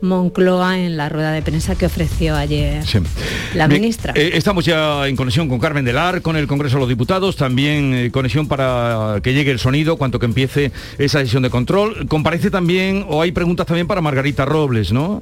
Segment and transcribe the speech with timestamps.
[0.00, 2.82] Moncloa en la rueda de prensa que ofreció ayer
[3.54, 4.12] la ministra.
[4.16, 7.94] Eh, estamos ya en conexión con Carmen Delar, con el Congreso de los Diputados, también
[7.94, 12.08] eh, conexión para que llegue el sonido cuanto que empiece esa sesión de control.
[12.08, 15.20] Comparece también, o hay preguntas también para Margarita Robles, ¿no?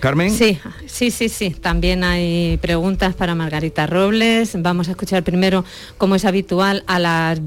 [0.00, 0.30] Carmen.
[0.30, 1.50] Sí, sí, sí, sí.
[1.50, 4.56] También hay preguntas para Margarita Robles.
[4.60, 5.64] Vamos a escuchar primero,
[5.98, 7.38] como es habitual, a las,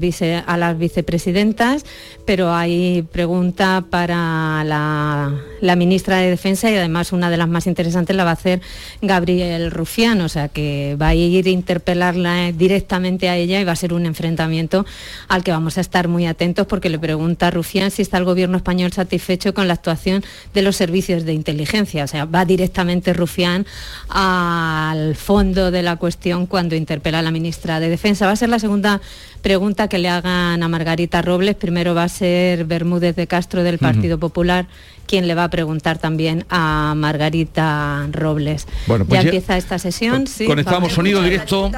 [0.46, 1.84] a las vicepresidentas,
[2.24, 5.34] pero hay pregunta para la,
[5.64, 8.60] la, ministra de Defensa y además una de las más interesantes la va a hacer
[9.02, 13.72] Gabriel Rufián, o sea que va a ir a interpelarla directamente a ella y va
[13.72, 14.86] a ser un enfrentamiento
[15.28, 18.24] al que vamos a estar muy atentos porque le pregunta a Rufián si está el
[18.24, 22.04] gobierno español satisfecho con la actuación de los servicios de inteligencia.
[22.04, 23.66] O sea, va directamente Rufián
[24.08, 28.26] al fondo de la cuestión cuando interpela a la ministra de Defensa.
[28.26, 29.00] Va a ser la segunda
[29.42, 31.54] pregunta que le hagan a Margarita Robles.
[31.54, 34.66] Primero va a ser Bermúdez de Castro del Partido Popular
[35.06, 38.66] quien le va a preguntar también a Margarita Robles.
[38.86, 40.26] Bueno, pues ya, empieza esta sesión.
[40.26, 41.70] Sí, conectamos sonido directo.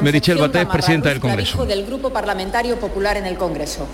[0.00, 1.64] Merichel Batés, presidenta del Congreso.
[1.66, 3.86] del Grupo Parlamentario Popular en el Congreso.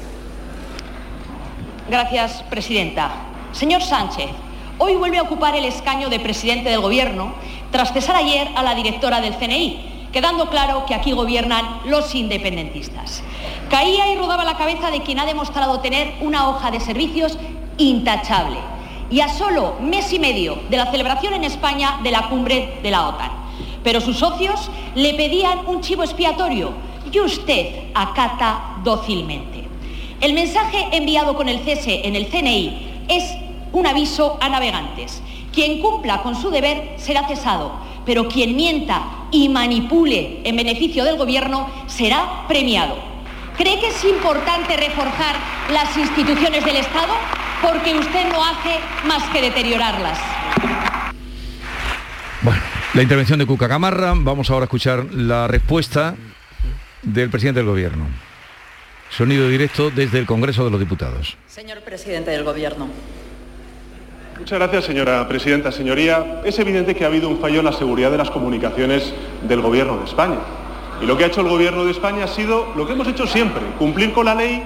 [1.88, 3.10] Gracias, presidenta.
[3.52, 4.30] Señor Sánchez,
[4.78, 7.34] hoy vuelve a ocupar el escaño de presidente del Gobierno
[7.72, 13.22] tras cesar ayer a la directora del CNI, quedando claro que aquí gobiernan los independentistas.
[13.70, 17.38] Caía y rodaba la cabeza de quien ha demostrado tener una hoja de servicios
[17.78, 18.58] intachable
[19.10, 22.90] y a solo mes y medio de la celebración en España de la cumbre de
[22.90, 23.30] la OTAN.
[23.82, 26.72] Pero sus socios le pedían un chivo expiatorio
[27.10, 29.64] y usted acata dócilmente.
[30.20, 33.24] El mensaje enviado con el cese en el CNI es
[33.72, 35.22] un aviso a navegantes.
[35.52, 37.72] Quien cumpla con su deber será cesado,
[38.06, 42.96] pero quien mienta y manipule en beneficio del Gobierno será premiado.
[43.56, 45.36] ¿Cree que es importante reforzar
[45.72, 47.12] las instituciones del Estado?
[47.60, 50.18] Porque usted no hace más que deteriorarlas.
[52.42, 52.62] Bueno,
[52.94, 54.14] la intervención de Cuca Camarra.
[54.16, 56.14] Vamos ahora a escuchar la respuesta
[57.02, 58.06] del presidente del Gobierno.
[59.10, 61.36] Sonido directo desde el Congreso de los Diputados.
[61.48, 62.88] Señor presidente del Gobierno.
[64.40, 65.70] Muchas gracias, señora presidenta.
[65.70, 69.12] Señoría, es evidente que ha habido un fallo en la seguridad de las comunicaciones
[69.42, 70.38] del Gobierno de España.
[71.02, 73.26] Y lo que ha hecho el Gobierno de España ha sido lo que hemos hecho
[73.26, 74.62] siempre, cumplir con la ley,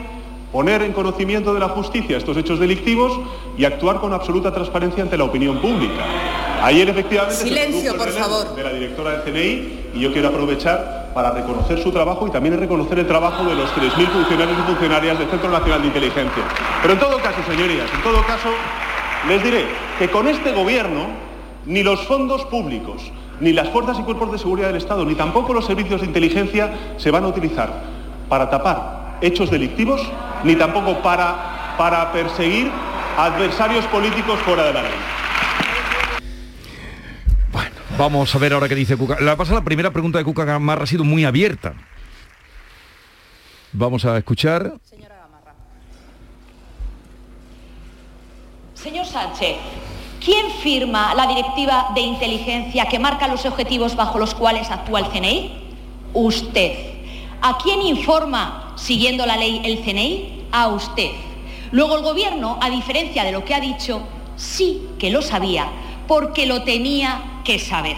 [0.53, 3.19] poner en conocimiento de la justicia estos hechos delictivos
[3.59, 6.05] y actuar con absoluta transparencia ante la opinión pública.
[6.63, 8.55] Ayer efectivamente Silencio, por favor.
[8.55, 12.59] de la directora del CNI y yo quiero aprovechar para reconocer su trabajo y también
[12.61, 16.45] reconocer el trabajo de los 3.000 funcionarios y funcionarias del Centro Nacional de Inteligencia.
[16.81, 18.51] Pero en todo caso, señorías, en todo caso,
[19.29, 19.65] les diré
[19.99, 21.07] que con este gobierno
[21.67, 25.55] ni los fondos públicos, ni las fuerzas y cuerpos de seguridad del Estado, ni tampoco
[25.55, 27.73] los servicios de inteligencia se van a utilizar
[28.29, 30.03] para tapar hechos delictivos,
[30.43, 32.71] ni tampoco para, para perseguir
[33.17, 34.93] adversarios políticos fuera de la ley.
[37.53, 39.19] Bueno, vamos a ver ahora qué dice Cuca.
[39.21, 41.75] La pasa la primera pregunta de Cuca Gamarra ha sido muy abierta.
[43.73, 44.75] Vamos a escuchar.
[48.85, 49.57] Señor Sánchez,
[50.23, 55.07] ¿quién firma la directiva de inteligencia que marca los objetivos bajo los cuales actúa el
[55.07, 55.53] CNI?
[56.13, 56.73] Usted.
[57.41, 60.49] ¿A quién informa, siguiendo la ley, el CNI?
[60.53, 61.13] A usted.
[61.71, 64.03] Luego el Gobierno, a diferencia de lo que ha dicho,
[64.37, 65.67] sí que lo sabía,
[66.07, 67.97] porque lo tenía que saber.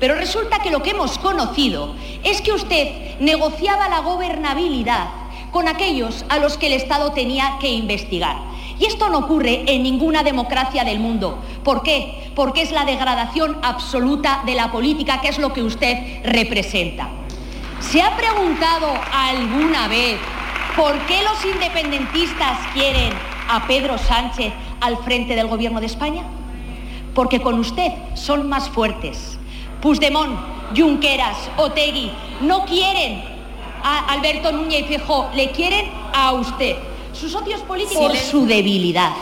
[0.00, 1.94] Pero resulta que lo que hemos conocido
[2.24, 5.08] es que usted negociaba la gobernabilidad
[5.50, 8.50] con aquellos a los que el Estado tenía que investigar.
[8.80, 11.38] Y esto no ocurre en ninguna democracia del mundo.
[11.62, 12.32] ¿Por qué?
[12.34, 17.10] Porque es la degradación absoluta de la política, que es lo que usted representa.
[17.80, 20.18] ¿Se ha preguntado alguna vez
[20.76, 23.12] por qué los independentistas quieren
[23.50, 26.22] a Pedro Sánchez al frente del Gobierno de España?
[27.14, 29.38] Porque con usted son más fuertes.
[29.82, 30.38] Puigdemont,
[30.74, 33.22] Junqueras, Otegui no quieren
[33.82, 36.76] a Alberto Núñez Feijóo, le quieren a usted
[37.12, 39.12] sus socios políticos por su debilidad.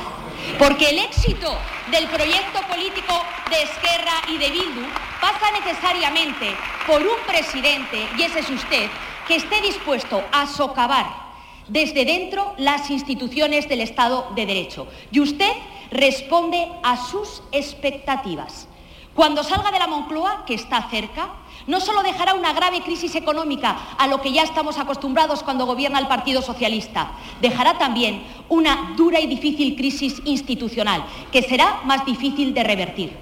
[0.59, 1.57] Porque el éxito
[1.91, 3.15] del proyecto político
[3.51, 4.83] de Esquerra y de Bildu
[5.21, 6.55] pasa necesariamente
[6.87, 8.89] por un presidente, y ese es usted,
[9.27, 11.29] que esté dispuesto a socavar
[11.69, 14.89] desde dentro las instituciones del Estado de Derecho.
[15.11, 15.53] Y usted
[15.91, 18.69] responde a sus expectativas.
[19.15, 21.31] Cuando salga de la Moncloa, que está cerca,
[21.69, 26.01] no solo dejará una grave crisis económica a lo que ya estamos acostumbrados cuando gobierna
[26.01, 32.55] el Partido Socialista, dejará también una dura y difícil crisis institucional que será más difícil
[32.55, 33.17] de revertir.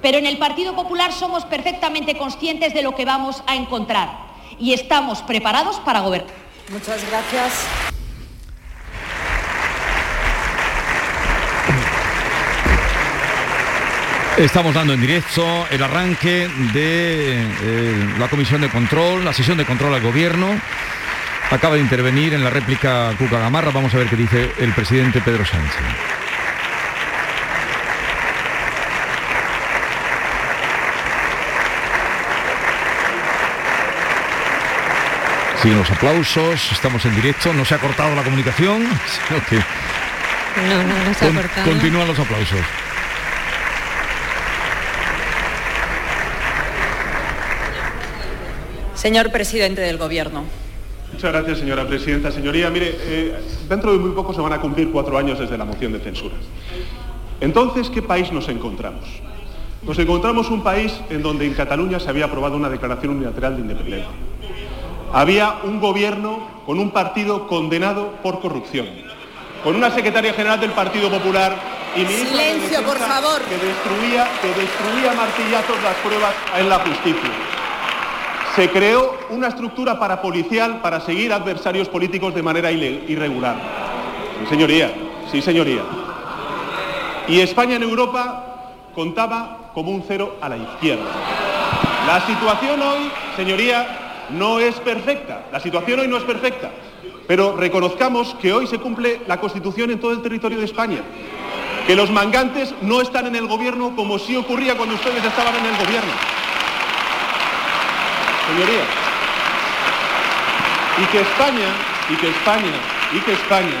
[0.00, 4.72] Pero en el Partido Popular somos perfectamente conscientes de lo que vamos a encontrar y
[4.72, 6.34] estamos preparados para gobernar.
[6.70, 8.01] Muchas gracias.
[14.38, 19.66] Estamos dando en directo el arranque de eh, la comisión de control, la sesión de
[19.66, 20.58] control al gobierno.
[21.50, 23.70] Acaba de intervenir en la réplica Cuca Gamarra.
[23.72, 25.76] Vamos a ver qué dice el presidente Pedro Sánchez.
[35.60, 38.82] Siguen los aplausos, estamos en directo, no se ha cortado la comunicación,
[39.28, 41.70] sino que no, no, no se ha cortado.
[41.70, 42.60] continúan los aplausos.
[49.02, 50.44] Señor presidente del Gobierno.
[51.12, 52.30] Muchas gracias, señora presidenta.
[52.30, 53.34] Señoría, mire, eh,
[53.68, 56.36] dentro de muy poco se van a cumplir cuatro años desde la moción de censura.
[57.40, 59.04] Entonces, ¿qué país nos encontramos?
[59.82, 63.62] Nos encontramos un país en donde en Cataluña se había aprobado una declaración unilateral de
[63.62, 64.12] independencia.
[65.12, 68.86] Había un gobierno con un partido condenado por corrupción,
[69.64, 71.56] con una secretaria general del Partido Popular
[71.96, 73.42] y ministra de Silencio, por favor.
[73.42, 77.51] que destruía, que destruía martillazos las pruebas en la justicia.
[78.54, 83.56] Se creó una estructura parapolicial para seguir adversarios políticos de manera irregular.
[84.40, 84.92] Sí, señoría,
[85.30, 85.82] sí, señoría.
[87.28, 91.10] Y España en Europa contaba como un cero a la izquierda.
[92.06, 95.46] La situación hoy, señoría, no es perfecta.
[95.50, 96.70] La situación hoy no es perfecta.
[97.26, 101.00] Pero reconozcamos que hoy se cumple la Constitución en todo el territorio de España.
[101.86, 105.64] Que los mangantes no están en el gobierno como sí ocurría cuando ustedes estaban en
[105.64, 106.41] el gobierno.
[108.52, 108.84] Señoría.
[111.02, 111.68] Y que España,
[112.10, 112.72] y que España,
[113.14, 113.78] y que España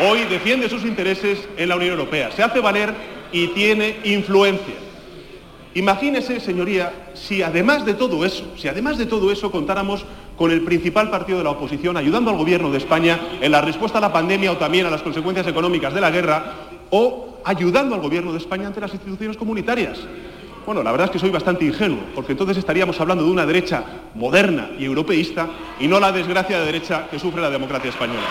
[0.00, 2.32] hoy defiende sus intereses en la Unión Europea.
[2.32, 2.92] Se hace valer
[3.30, 4.74] y tiene influencia.
[5.74, 10.04] Imagínese, señoría, si además de todo eso, si además de todo eso contáramos
[10.36, 13.98] con el principal partido de la oposición ayudando al gobierno de España en la respuesta
[13.98, 16.54] a la pandemia o también a las consecuencias económicas de la guerra
[16.90, 20.00] o ayudando al gobierno de España ante las instituciones comunitarias.
[20.66, 23.84] Bueno, la verdad es que soy bastante ingenuo, porque entonces estaríamos hablando de una derecha
[24.14, 28.26] moderna y europeísta y no la desgracia de derecha que sufre la democracia española.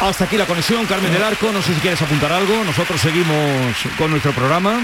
[0.00, 1.50] Hasta aquí la conexión, Carmen del Arco.
[1.52, 2.64] No sé si quieres apuntar algo.
[2.64, 4.80] Nosotros seguimos con nuestro programa.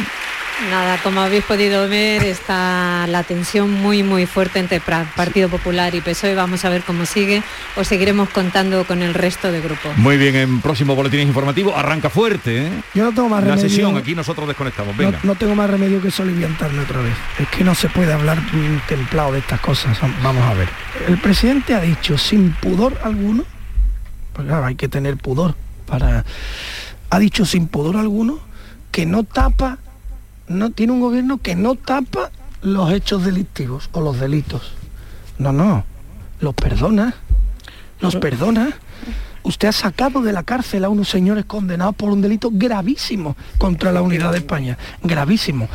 [0.70, 6.00] Nada, como habéis podido ver, está la tensión muy, muy fuerte entre Partido Popular y
[6.00, 6.34] PSOE.
[6.36, 7.42] Vamos a ver cómo sigue.
[7.76, 9.96] Os seguiremos contando con el resto de grupos.
[9.98, 12.66] Muy bien, en próximo boletín informativo arranca fuerte.
[12.66, 12.70] ¿eh?
[12.94, 13.68] Yo no tengo más La remedio.
[13.68, 14.94] sesión, aquí nosotros desconectamos.
[14.96, 15.18] no, Venga.
[15.24, 17.14] no tengo más remedio que soliviantarme otra vez.
[17.40, 18.38] Es que no se puede hablar
[18.86, 19.98] templado de estas cosas.
[20.22, 20.68] Vamos a ver.
[21.08, 23.44] El presidente ha dicho sin pudor alguno,
[24.32, 25.56] pues claro, hay que tener pudor
[25.86, 26.24] para.
[27.10, 28.38] Ha dicho sin pudor alguno
[28.92, 29.78] que no tapa,
[30.48, 32.30] no tiene un gobierno que no tapa
[32.62, 34.72] los hechos delictivos o los delitos.
[35.38, 35.84] No, no,
[36.40, 37.14] los perdona,
[38.00, 38.70] los perdona.
[39.44, 43.90] Usted ha sacado de la cárcel a unos señores condenados por un delito gravísimo contra
[43.90, 44.78] la unidad de España.
[45.02, 45.68] Gravísimo.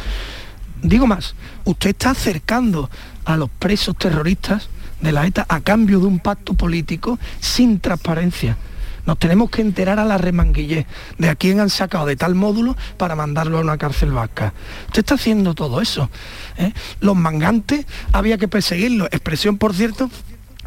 [0.81, 1.36] Digo más,
[1.66, 2.90] usted está acercando
[3.25, 4.69] a los presos terroristas
[5.02, 8.58] de la ETA a cambio de un pacto político sin transparencia.
[9.07, 10.86] Nos tenemos que enterar a la remanguillé
[11.18, 14.54] de a quién han sacado de tal módulo para mandarlo a una cárcel vasca.
[14.88, 16.09] Usted está haciendo todo eso.
[16.57, 16.74] ¿eh?
[17.00, 19.07] Los mangantes había que perseguirlos.
[19.12, 20.12] Expresión, por cierto,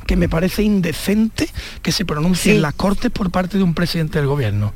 [0.06, 1.50] que me parece indecente
[1.82, 4.72] que se pronuncie en las Cortes por parte de un presidente del gobierno.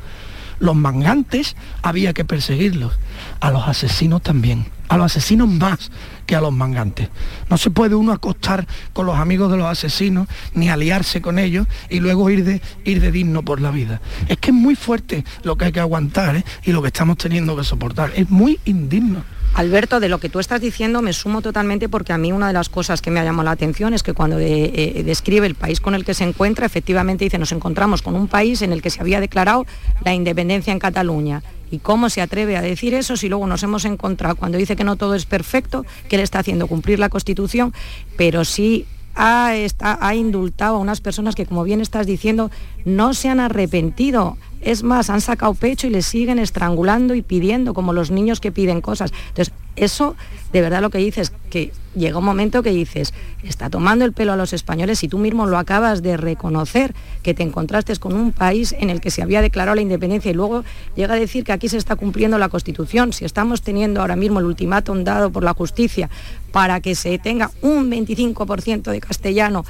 [0.59, 2.93] Los mangantes había que perseguirlos,
[3.41, 5.91] a los asesinos también, a los asesinos más
[6.27, 7.09] que a los mangantes.
[7.51, 11.67] No se puede uno acostar con los amigos de los asesinos ni aliarse con ellos
[11.89, 14.01] y luego ir de, ir de digno por la vida.
[14.29, 16.45] Es que es muy fuerte lo que hay que aguantar ¿eh?
[16.65, 18.13] y lo que estamos teniendo que soportar.
[18.17, 19.23] Es muy indigno.
[19.55, 22.53] Alberto, de lo que tú estás diciendo me sumo totalmente porque a mí una de
[22.53, 25.81] las cosas que me ha llamado la atención es que cuando eh, describe el país
[25.81, 28.91] con el que se encuentra, efectivamente dice, nos encontramos con un país en el que
[28.91, 29.65] se había declarado
[30.05, 31.43] la independencia en Cataluña.
[31.75, 34.85] ¿Y cómo se atreve a decir eso si luego nos hemos encontrado, cuando dice que
[34.85, 37.75] no todo es perfecto, que él está haciendo cumplir la Constitución,
[38.17, 42.53] pero sí ha, ha indultado a unas personas que, como bien estás diciendo,
[42.85, 44.37] no se han arrepentido.
[44.65, 48.51] Es más, han sacado pecho y le siguen estrangulando y pidiendo, como los niños que
[48.51, 49.13] piden cosas.
[49.29, 50.17] Entonces, eso,
[50.53, 54.33] de verdad lo que dices, que llega un momento que dices, está tomando el pelo
[54.33, 58.33] a los españoles y tú mismo lo acabas de reconocer, que te encontraste con un
[58.33, 60.65] país en el que se había declarado la independencia y luego
[60.97, 63.13] llega a decir que aquí se está cumpliendo la Constitución.
[63.13, 66.09] Si estamos teniendo ahora mismo el ultimátum dado por la justicia
[66.53, 69.65] para que se tenga un 25% de castellano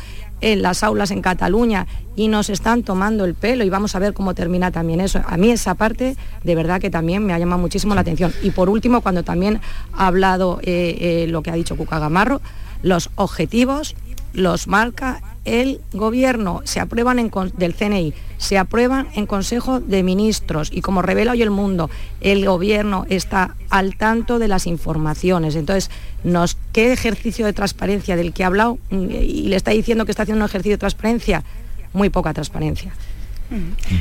[0.45, 1.87] en las aulas en Cataluña
[2.17, 5.23] y nos están tomando el pelo y vamos a ver cómo termina también eso.
[5.27, 8.31] A mí esa parte de verdad que también me ha llamado muchísimo la atención.
[8.43, 9.63] Y por último, cuando también
[9.95, 12.43] ha hablado eh, eh, lo que ha dicho Cuca Gamarro,
[12.83, 13.97] los objetivos
[14.35, 20.71] los marca el gobierno, se aprueban en, del CNI, se aprueban en Consejo de Ministros
[20.73, 25.57] y como revela hoy el mundo, el gobierno está al tanto de las informaciones.
[25.57, 25.91] Entonces,
[26.23, 28.79] nos, ¿qué ejercicio de transparencia del que ha hablado?
[28.91, 31.45] Y le está diciendo que está haciendo un ejercicio de transparencia,
[31.93, 32.93] muy poca transparencia.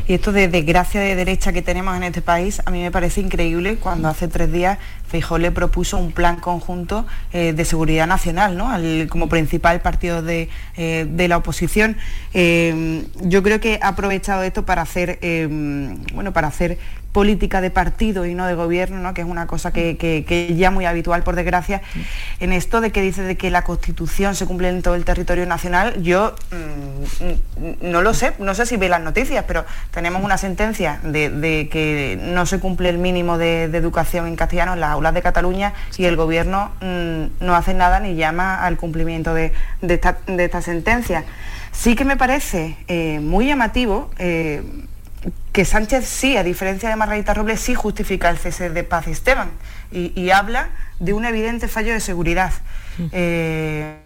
[0.07, 3.21] Y esto de desgracia de derecha que tenemos en este país, a mí me parece
[3.21, 8.57] increíble cuando hace tres días Feijó le propuso un plan conjunto eh, de seguridad nacional,
[8.57, 8.71] ¿no?
[9.09, 11.97] como principal partido de, eh, la oposición.
[12.33, 15.19] Eh, yo creo que ha aprovechado esto para hacer,
[16.13, 16.79] bueno, para hacer
[17.13, 21.23] política de partido y no de gobierno, que es una cosa que, ya muy habitual,
[21.23, 21.81] por desgracia.
[22.39, 25.45] En esto de que dice de que la Constitución se cumple en todo el territorio
[25.45, 30.37] nacional, yo mm, no lo sé, no sé si ve las noticias, pero tenemos una
[30.37, 35.13] sentencia de, que no se cumple el mínimo de, educación en castellano en las aulas
[35.13, 39.51] de Cataluña y el gobierno mm, no hace nada ni llama al cumplimiento de,
[39.81, 41.23] esta, sentencia.
[41.71, 44.63] Sí que me parece eh, muy llamativo eh,
[45.51, 49.51] que Sánchez sí, a diferencia de Margarita Robles, sí justifica el cese de Paz Esteban
[49.91, 52.51] y, habla de un evidente fallo de seguridad.
[52.97, 53.05] Mm.
[53.11, 53.97] Eh,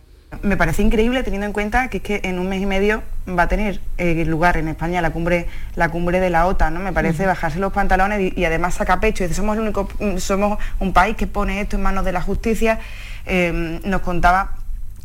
[0.41, 3.43] me parece increíble teniendo en cuenta que es que en un mes y medio va
[3.43, 6.79] a tener eh, lugar en España la cumbre, la cumbre de la OTAN, ¿no?
[6.81, 9.23] Me parece bajarse los pantalones y, además saca pecho.
[9.23, 12.79] Y somos el único, somos un país que pone esto en manos de la justicia.
[13.25, 14.57] Eh, nos contaba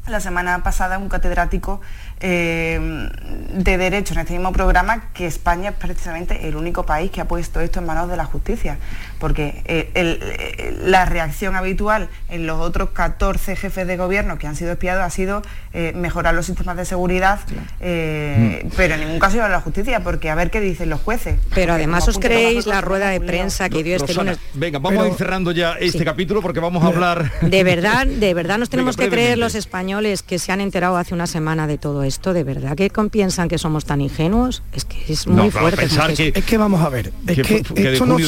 [0.08, 1.80] la semana pasada un catedrático
[2.24, 3.08] eh,
[3.52, 7.26] de derecho en este mismo programa que España es precisamente el único país que ha
[7.26, 8.78] puesto esto en manos de la justicia,
[9.18, 14.54] porque eh, eh, la reacción habitual en los otros 14 jefes de gobierno que han
[14.54, 15.42] sido espiados ha sido
[15.94, 18.68] mejorar los sistemas de seguridad, mm.
[18.76, 21.38] pero en ningún caso ir a la justicia, porque a ver qué dicen los jueces.
[21.54, 24.38] Pero además os creéis la rueda de prensa que dio este lunes.
[24.54, 27.32] Venga, vamos a ir cerrando ya este capítulo porque vamos a hablar.
[27.40, 31.14] De verdad, de verdad nos tenemos que creer los españoles que se han enterado hace
[31.14, 34.84] una semana de todo esto esto de verdad que piensan que somos tan ingenuos es
[34.84, 35.86] que es muy fuerte
[36.34, 38.18] es que vamos a ver es que, esto, no,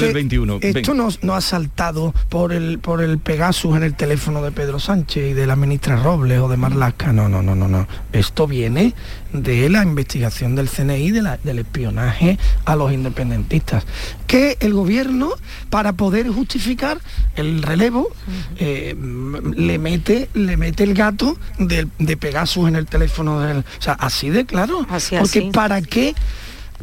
[0.60, 5.30] esto no, ha saltado por el por el Pegasus en el teléfono de Pedro Sánchez
[5.30, 7.86] y de la ministra Robles o de Marlasca no no no no no.
[8.12, 8.94] Esto viene
[9.34, 13.84] de la investigación del CNI de del espionaje a los independentistas
[14.26, 15.32] que el gobierno
[15.70, 16.98] para poder justificar
[17.34, 18.08] el relevo
[18.58, 18.94] eh,
[19.56, 23.94] le mete le mete el gato de, de Pegasus en el teléfono del o sea,
[23.94, 24.86] así de claro.
[25.18, 26.14] Porque ¿para qué?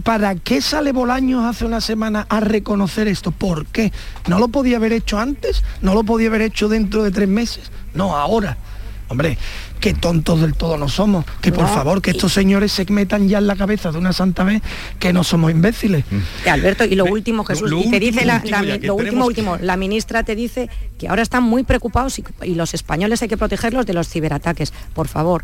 [0.03, 3.31] ¿Para qué sale Bolaños hace una semana a reconocer esto?
[3.31, 3.91] ¿Por qué?
[4.27, 5.63] ¿No lo podía haber hecho antes?
[5.81, 7.71] ¿No lo podía haber hecho dentro de tres meses?
[7.93, 8.57] No, ahora.
[9.09, 9.37] Hombre,
[9.81, 11.25] qué tontos del todo no somos.
[11.41, 14.45] Que por favor, que estos señores se metan ya en la cabeza de una santa
[14.45, 14.61] vez
[14.99, 16.05] que no somos imbéciles.
[16.09, 16.49] Mm.
[16.49, 18.41] Alberto, y lo último, Jesús, y te dice la,
[18.81, 23.21] lo último, último, la ministra te dice que ahora están muy preocupados y los españoles
[23.21, 24.71] hay que protegerlos de los ciberataques.
[24.93, 25.43] Por favor,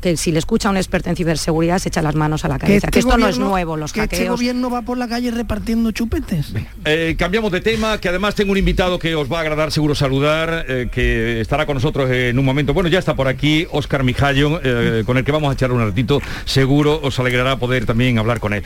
[0.00, 2.58] que si le escucha a un experto en ciberseguridad se echa las manos a la
[2.58, 2.88] cabeza.
[2.88, 5.90] Que, este esto no es nuevo, los que Este gobierno va por la calle repartiendo
[5.90, 6.52] chupetes.
[6.84, 9.94] Eh, cambiamos de tema, que además tengo un invitado que os va a agradar seguro
[9.94, 12.74] saludar, eh, que estará con nosotros en un momento.
[12.74, 15.80] Bueno, ya está por aquí Óscar Mijallo, eh, con el que vamos a echar un
[15.80, 16.20] ratito.
[16.44, 18.62] Seguro os alegrará poder también hablar con él.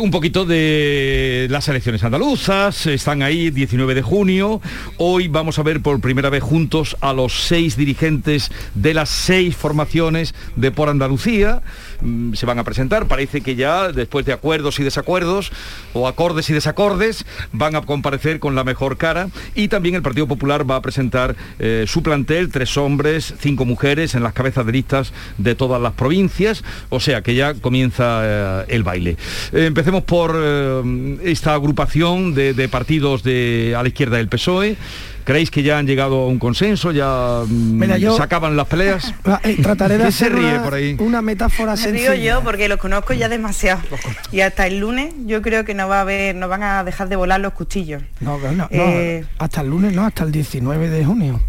[0.00, 4.60] un poquito de las elecciones andaluzas, están ahí 19 de junio.
[4.96, 9.56] Hoy vamos a ver por primera vez juntos a los seis dirigentes de las seis
[9.56, 11.62] formaciones de Por Andalucía.
[12.00, 15.52] Mm, se van a presentar, parece que ya después de acuerdos y desacuerdos,
[15.92, 19.28] o acordes y desacordes, van a comparecer con la mejor cara.
[19.54, 24.14] Y también el Partido Popular va a presentar eh, su plantel, tres hombres, cinco mujeres
[24.14, 26.64] en las cabezas de listas de todas las provincias.
[26.88, 29.16] O sea que ya comienza eh, el baile.
[29.52, 30.32] Eh, empecemos por
[31.22, 34.76] esta agrupación de, de partidos de, a la izquierda del PSOE.
[35.24, 36.90] ¿Creéis que ya han llegado a un consenso?
[36.90, 39.14] ¿Ya mm, se acaban las peleas?
[39.24, 40.96] Ah, eh, trataré de hacer una, por ahí?
[40.98, 42.14] una metáfora sencilla.
[42.16, 43.80] yo porque los conozco ya demasiado.
[44.30, 47.08] Y hasta el lunes yo creo que no va a haber, no van a dejar
[47.08, 48.02] de volar los cuchillos.
[48.20, 51.40] No, no, no eh, hasta el lunes no, hasta el 19 de junio.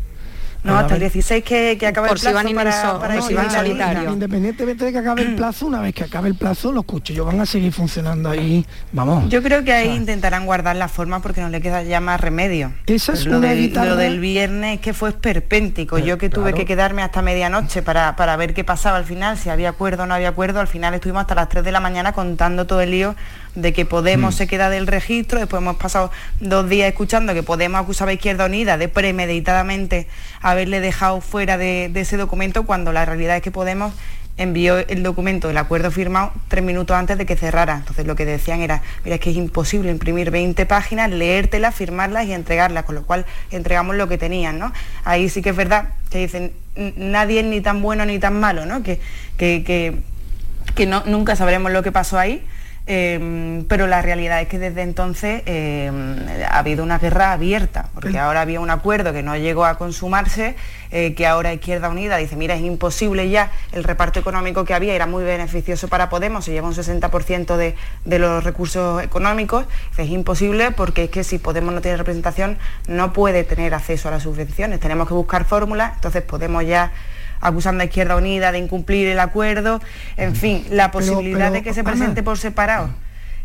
[0.64, 4.14] No, hasta el 16 que, que acaba el plazo si para, para no, solitario.
[4.14, 7.42] Independientemente de que acabe el plazo, una vez que acabe el plazo, los cuchillos van
[7.42, 8.66] a seguir funcionando ahí.
[8.94, 9.28] Vamos.
[9.30, 12.72] Yo creo que ahí intentarán guardar la forma porque no le queda ya más remedio.
[12.88, 15.98] Esa es lo, del, lo del viernes que fue esperpéntico.
[15.98, 19.50] Yo que tuve que quedarme hasta medianoche para, para ver qué pasaba al final, si
[19.50, 20.62] había acuerdo o no había acuerdo.
[20.62, 23.16] Al final estuvimos hasta las 3 de la mañana contando todo el lío
[23.56, 24.38] de que Podemos mm.
[24.38, 28.46] se queda del registro, después hemos pasado dos días escuchando que Podemos acusaba a Izquierda
[28.46, 30.08] Unida de premeditadamente
[30.54, 33.94] haberle dejado fuera de, ese documento, cuando la realidad es que Podemos
[34.36, 37.76] envió el documento, el acuerdo firmado, tres minutos antes de que cerrara.
[37.76, 42.26] Entonces lo que decían era, mira, es que es imposible imprimir 20 páginas, leértelas, firmarlas
[42.26, 44.74] y entregarlas, con lo cual entregamos lo que tenían, ¿no?
[45.04, 48.66] Ahí sí que es verdad que dicen, nadie es ni tan bueno ni tan malo,
[48.66, 48.82] ¿no?
[48.82, 49.00] Que,
[49.38, 52.44] que, que nunca sabremos lo que pasó ahí.
[52.86, 56.18] Em, pero la realidad es que desde entonces em,
[56.50, 60.56] ha habido una guerra abierta, porque ahora había un acuerdo que no llegó a consumarse,
[60.92, 64.94] eh, que ahora Izquierda Unida dice, mira, es imposible ya, el reparto económico que había
[64.94, 69.66] era muy beneficioso para Podemos, se lleva un 60% de, de, los recursos económicos,
[69.98, 72.58] es imposible porque es que si Podemos no tiene representación
[72.88, 76.92] no puede tener acceso a las subvenciones, tenemos que buscar fórmulas, entonces Podemos ya
[77.40, 79.82] acusando a Izquierda Unida de incumplir el acuerdo.
[80.18, 82.90] En fin, la posibilidad de que se presente por separado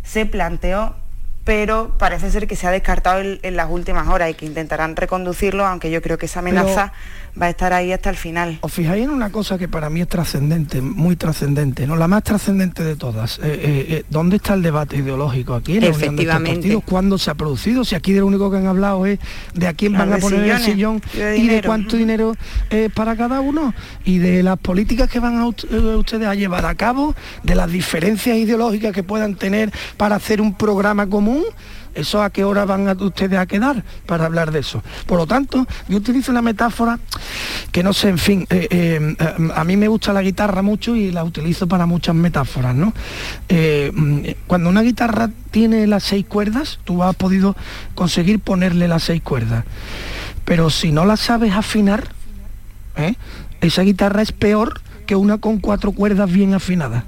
[0.03, 0.95] se planteó
[1.49, 5.67] pero parece ser que se ha descartado en, las últimas horas y que intentarán reconducirlo,
[5.67, 6.93] aunque yo creo que esa amenaza
[7.41, 8.59] va a estar ahí hasta el final.
[8.61, 11.97] Os fijáis en una cosa que para mí es trascendente, muy trascendente, ¿no?
[11.97, 13.39] La más trascendente de todas.
[13.39, 16.85] Eh, eh, eh, ¿Dónde está el debate ideológico aquí en de partidos?
[16.85, 17.83] ¿Cuándo se ha producido?
[17.83, 19.19] Si aquí de lo único que han hablado es
[19.55, 22.35] de a quién van a poner el sillón y de cuánto dinero
[22.69, 23.73] es para cada uno
[24.05, 28.37] y de las políticas que van a ustedes a llevar a cabo, de las diferencias
[28.37, 31.38] ideológicas que puedan tener para hacer un programa común
[31.95, 34.83] ¿Eso a qué hora van a ustedes a quedar para hablar de eso?
[35.07, 36.99] Por lo tanto, yo utilizo una metáfora
[37.73, 39.17] que no sé, en fin, eh, eh,
[39.55, 42.93] a mí me gusta la guitarra mucho y la utilizo para muchas metáforas, ¿no?
[43.49, 47.57] Eh, cuando una guitarra tiene las seis cuerdas, tú has podido
[47.95, 49.65] conseguir ponerle las seis cuerdas.
[50.45, 52.09] Pero si no la sabes afinar,
[53.61, 57.05] esa guitarra es peor que una con cuatro cuerdas bien afinadas.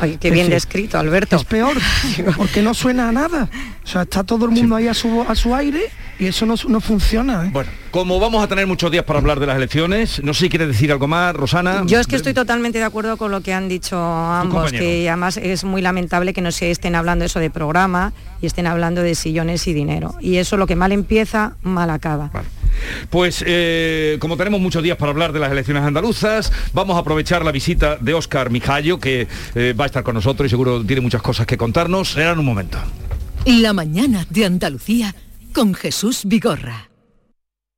[0.00, 1.36] Ay, qué bien descrito, Alberto.
[1.36, 1.76] Es peor,
[2.36, 3.48] porque no suena a nada.
[3.84, 5.82] O sea, está todo el mundo ahí a su, a su aire
[6.18, 7.46] y eso no, no funciona.
[7.46, 7.50] ¿eh?
[7.52, 10.48] Bueno, como vamos a tener muchos días para hablar de las elecciones, no sé si
[10.50, 11.82] quiere decir algo más, Rosana.
[11.86, 15.36] Yo es que estoy totalmente de acuerdo con lo que han dicho ambos, que además
[15.36, 19.14] es muy lamentable que no se estén hablando eso de programa y estén hablando de
[19.14, 20.14] sillones y dinero.
[20.20, 22.30] Y eso lo que mal empieza, mal acaba.
[23.10, 27.44] Pues eh, como tenemos muchos días para hablar de las elecciones andaluzas, vamos a aprovechar
[27.44, 31.02] la visita de Óscar Mijallo, que eh, va a estar con nosotros y seguro tiene
[31.02, 32.12] muchas cosas que contarnos.
[32.12, 32.78] Será en un momento.
[33.46, 35.14] La mañana de Andalucía
[35.54, 36.90] con Jesús Vigorra.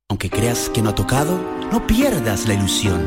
[0.09, 1.39] Aunque creas que no ha tocado,
[1.71, 3.01] no pierdas la ilusión.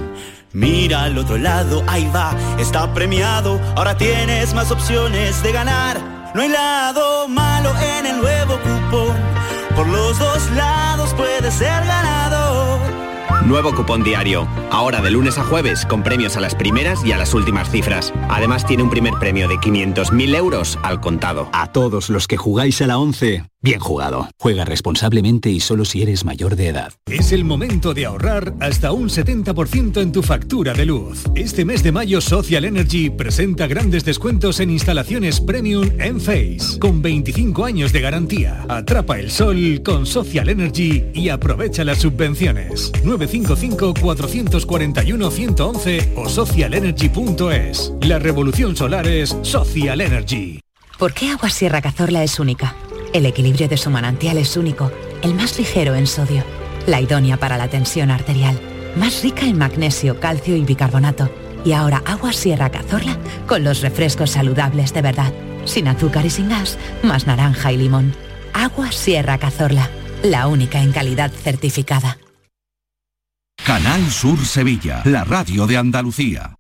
[0.53, 3.61] Mira al otro lado, ahí va, está premiado.
[3.77, 6.01] Ahora tienes más opciones de ganar.
[6.35, 9.36] No hay lado malo en el nuevo cupón.
[9.77, 12.76] Por los dos lados puedes ser ganador.
[13.47, 14.49] Nuevo cupón diario.
[14.73, 18.13] Ahora de lunes a jueves con premios a las primeras y a las últimas cifras.
[18.29, 21.49] Además tiene un primer premio de 500.000 euros al contado.
[21.53, 24.29] A todos los que jugáis a la 11, Bien jugado.
[24.39, 26.93] Juega responsablemente y solo si eres mayor de edad.
[27.07, 31.25] Es el momento de ahorrar hasta un 70% en tu factura de luz.
[31.35, 37.03] Este mes de mayo Social Energy presenta grandes descuentos en instalaciones premium en Face, con
[37.03, 38.65] 25 años de garantía.
[38.69, 42.93] Atrapa el sol con Social Energy y aprovecha las subvenciones.
[43.45, 47.93] 955-441-111 o socialenergy.es.
[48.03, 50.61] La revolución solar es Social Energy.
[50.99, 52.75] ¿Por qué Agua Sierra Cazorla es única?
[53.13, 54.91] El equilibrio de su manantial es único,
[55.23, 56.43] el más ligero en sodio,
[56.87, 58.59] la idónea para la tensión arterial,
[58.97, 61.31] más rica en magnesio, calcio y bicarbonato.
[61.65, 65.33] Y ahora agua Sierra Cazorla con los refrescos saludables de verdad,
[65.65, 68.15] sin azúcar y sin gas, más naranja y limón.
[68.53, 69.91] Agua Sierra Cazorla,
[70.23, 72.19] la única en calidad certificada.
[73.67, 76.56] Canal Sur Sevilla, la radio de Andalucía.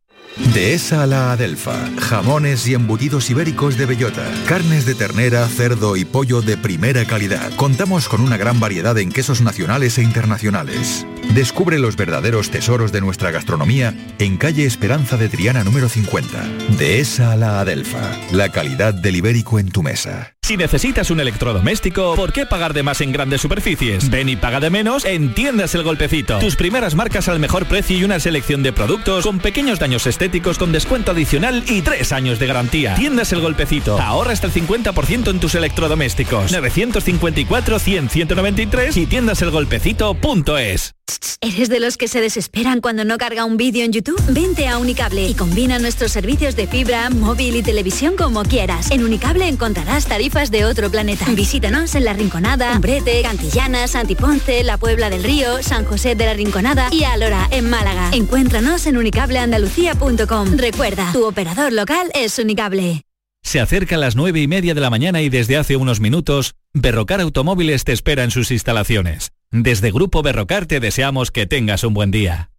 [0.53, 1.89] Dehesa a la Adelfa.
[1.99, 4.23] Jamones y embutidos ibéricos de bellota.
[4.47, 7.55] Carnes de ternera, cerdo y pollo de primera calidad.
[7.57, 11.07] Contamos con una gran variedad en quesos nacionales e internacionales.
[11.35, 16.45] Descubre los verdaderos tesoros de nuestra gastronomía en calle Esperanza de Triana número 50.
[16.79, 18.13] Dehesa a la Adelfa.
[18.31, 20.35] La calidad del ibérico en tu mesa.
[20.43, 24.09] Si necesitas un electrodoméstico, ¿por qué pagar de más en grandes superficies?
[24.11, 26.39] Ven y paga de menos en Tiendas El Golpecito.
[26.39, 30.26] Tus primeras marcas al mejor precio y una selección de productos con pequeños daños estéticos
[30.59, 32.95] con descuento adicional y tres años de garantía.
[32.95, 33.99] Tiendas El Golpecito.
[34.01, 36.53] Ahorra hasta el 50% en tus electrodomésticos.
[36.53, 40.96] 954-100-193 y tiendaselgolpecito.es.
[41.41, 44.21] ¿Eres de los que se desesperan cuando no carga un vídeo en YouTube?
[44.29, 48.91] Vente a Unicable y combina nuestros servicios de fibra, móvil y televisión como quieras.
[48.91, 51.27] En Unicable encontrarás tarifas de otro planeta.
[51.31, 56.35] Visítanos en La Rinconada, Umbrete, Cantillana, Santiponce, La Puebla del Río, San José de la
[56.35, 58.11] Rinconada y Alora, en Málaga.
[58.13, 60.57] Encuéntranos en unicableandalucía.com.
[60.57, 63.03] Recuerda, tu operador local es Unicable.
[63.43, 66.55] Se acerca a las nueve y media de la mañana y desde hace unos minutos,
[66.75, 69.36] Berrocar Automóviles te espera en sus instalaciones.
[69.51, 72.51] Desde Grupo Berrocar te deseamos que tengas un buen día.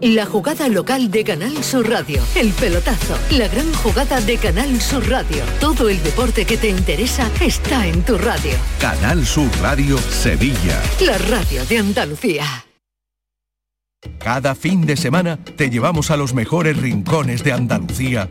[0.00, 5.06] La jugada local de Canal Sur Radio, el pelotazo, la gran jugada de Canal Sur
[5.08, 5.42] Radio.
[5.60, 8.54] Todo el deporte que te interesa está en tu radio.
[8.80, 10.82] Canal Sur Radio Sevilla.
[11.04, 12.44] La radio de Andalucía.
[14.18, 18.30] Cada fin de semana te llevamos a los mejores rincones de Andalucía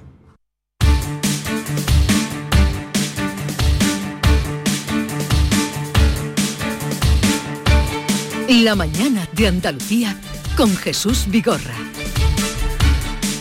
[8.51, 10.13] La mañana de Andalucía
[10.57, 11.73] con Jesús Vigorra.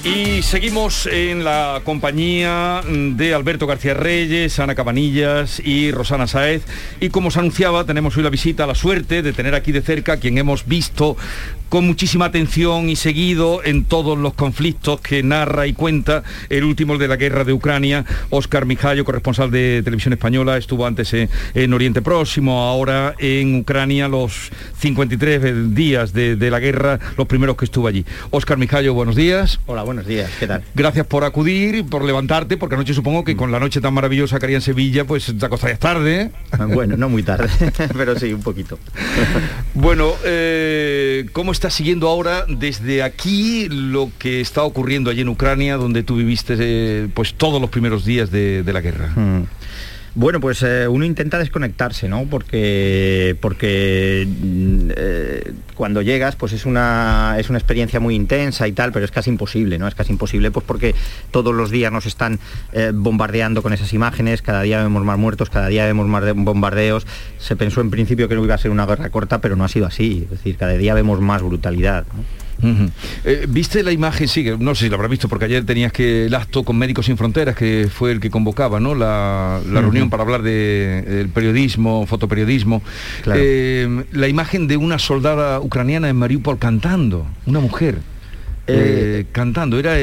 [0.05, 6.62] Y seguimos en la compañía de Alberto García Reyes, Ana Cabanillas y Rosana Saez.
[7.01, 10.12] Y como se anunciaba, tenemos hoy la visita, la suerte de tener aquí de cerca
[10.12, 11.16] a quien hemos visto
[11.71, 16.99] con muchísima atención y seguido en todos los conflictos que narra y cuenta el último
[16.99, 18.05] de la guerra de Ucrania.
[18.29, 24.09] Óscar Mijayo, corresponsal de Televisión Española, estuvo antes en, en Oriente Próximo, ahora en Ucrania,
[24.09, 28.05] los 53 días de, de la guerra, los primeros que estuvo allí.
[28.31, 29.61] Óscar Mijayo, buenos días.
[29.67, 30.65] Hola, buenos días, ¿qué tal?
[30.75, 34.47] Gracias por acudir, por levantarte, porque anoche supongo que con la noche tan maravillosa que
[34.47, 36.23] haría en Sevilla, pues te acostarías tarde.
[36.23, 36.31] ¿eh?
[36.75, 37.49] Bueno, no muy tarde,
[37.97, 38.77] pero sí, un poquito.
[39.75, 45.77] bueno, eh, ¿cómo está siguiendo ahora desde aquí lo que está ocurriendo allí en Ucrania,
[45.77, 49.09] donde tú viviste eh, pues todos los primeros días de, de la guerra?
[49.09, 49.42] Mm.
[50.16, 52.25] Bueno, pues eh, uno intenta desconectarse, ¿no?
[52.29, 54.27] Porque, porque
[54.96, 59.12] eh, cuando llegas, pues es una, es una experiencia muy intensa y tal, pero es
[59.12, 59.87] casi imposible, ¿no?
[59.87, 60.96] Es casi imposible, pues porque
[61.31, 62.40] todos los días nos están
[62.73, 66.33] eh, bombardeando con esas imágenes, cada día vemos más muertos, cada día vemos más de-
[66.33, 67.07] bombardeos.
[67.38, 69.68] Se pensó en principio que no iba a ser una guerra corta, pero no ha
[69.68, 70.23] sido así.
[70.25, 72.05] Es decir, cada día vemos más brutalidad.
[73.25, 74.29] Eh, ¿Viste la imagen?
[74.29, 77.07] Sí, no sé si lo habrás visto, porque ayer tenías que el acto con Médicos
[77.07, 78.94] Sin Fronteras, que fue el que convocaba, ¿no?
[78.94, 82.83] La, la reunión para hablar de eh, el periodismo, fotoperiodismo.
[83.23, 83.40] Claro.
[83.42, 87.99] Eh, la imagen de una soldada ucraniana en Mariupol cantando, una mujer.
[88.66, 89.94] eh, cantando, era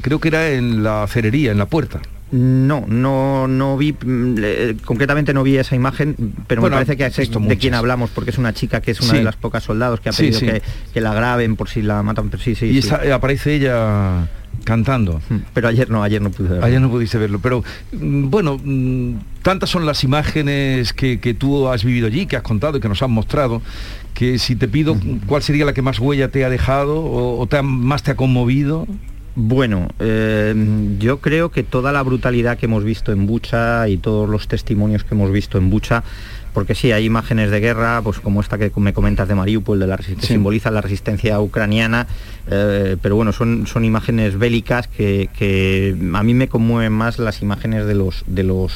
[0.00, 2.00] creo que era en la cerería, en la puerta.
[2.36, 6.16] No, no, no vi, eh, concretamente no vi esa imagen,
[6.48, 7.58] pero Bueno, me parece que visto de muchas.
[7.60, 9.16] quién hablamos, porque es una chica que es una Sí.
[9.18, 10.46] de las pocas soldados que ha pedido sí.
[10.46, 10.60] Que,
[10.92, 12.30] que la graben por si la matan.
[12.30, 14.26] Pero sí, sí, y esa- eh, aparece ella
[14.64, 15.20] cantando.
[15.52, 16.64] Pero ayer no, ayer no pude verlo.
[16.64, 21.68] Ayer no pudiste verlo, pero mm, bueno, mm, tantas son las imágenes que, que tú
[21.68, 23.62] has vivido allí, que has contado y que nos han mostrado,
[24.12, 27.46] que si te pido cuál sería la que más huella te ha dejado o, o
[27.46, 28.88] te ha- más te ha conmovido.
[29.36, 30.54] Bueno, eh,
[31.00, 35.02] yo creo que toda la brutalidad que hemos visto en Bucha y todos los testimonios
[35.02, 36.04] que hemos visto en Bucha,
[36.52, 39.88] porque sí, hay imágenes de guerra, pues como esta que me comentas de Mariupol, de
[39.88, 40.14] la que Sí.
[40.20, 42.06] simboliza la resistencia ucraniana,
[42.48, 47.42] eh, pero bueno, son, son imágenes bélicas que, que a mí me conmueven más las
[47.42, 48.72] imágenes de los de los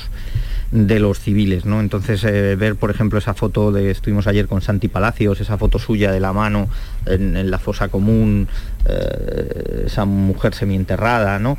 [0.71, 1.81] de los civiles, ¿no?
[1.81, 5.79] Entonces eh, ver, por ejemplo, esa foto de estuvimos ayer con Santi Palacios, esa foto
[5.79, 6.69] suya de la mano
[7.07, 8.49] en, en la fosa común,
[8.89, 11.57] eh, esa mujer semienterrada, ¿no?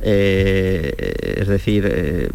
[0.00, 2.28] Eh, es decir, eh,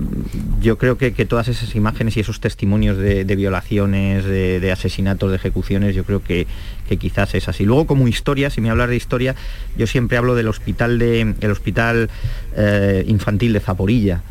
[0.62, 4.71] yo creo que, que todas esas imágenes y esos testimonios de, de violaciones, de, de
[4.71, 6.47] asesinatos, de ejecuciones, yo creo que,
[6.88, 7.65] que quizás es así.
[7.65, 9.36] Luego, como historia, si me hablas de historia,
[9.78, 12.10] yo siempre hablo del hospital de el hospital
[12.56, 14.21] eh, infantil de Zaporilla.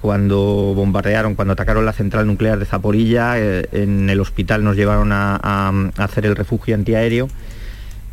[0.00, 5.36] Cuando bombardearon, cuando atacaron la central nuclear de Zaporilla, en el hospital nos llevaron a,
[5.42, 7.28] a- a hacer el refugio antiaéreo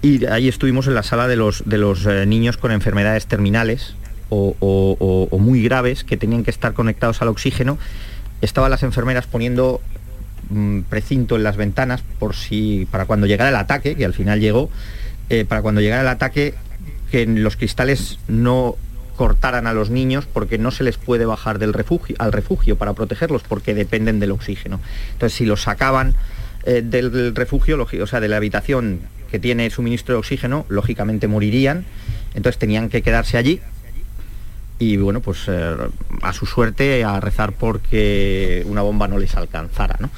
[0.06, 3.96] y ahí estuvimos en la sala de los, de los eh, niños con enfermedades terminales
[4.30, 7.80] o, o- muy graves que tenían que estar conectados al oxígeno.
[8.42, 9.82] Estaban las enfermeras poniendo
[10.50, 14.40] mm, precinto en las ventanas por si para cuando llegara el ataque, que al final
[14.40, 14.70] llegó,
[15.30, 16.54] eh, para cuando llegara el ataque
[17.10, 18.76] que los cristales no
[19.16, 22.94] cortaran a los niños porque no se les puede bajar del refugio al refugio para
[22.94, 24.80] protegerlos porque dependen del oxígeno.
[25.14, 26.14] Entonces si los sacaban
[26.66, 29.00] eh, del, refugio, o sea, de la habitación
[29.36, 31.84] que tiene suministro de oxígeno, lógicamente morirían.
[32.36, 33.60] Entonces tenían que quedarse allí
[34.80, 35.76] y bueno, pues eh,
[36.22, 40.10] a su suerte a rezar porque una bomba no les alcanzara, ¿no?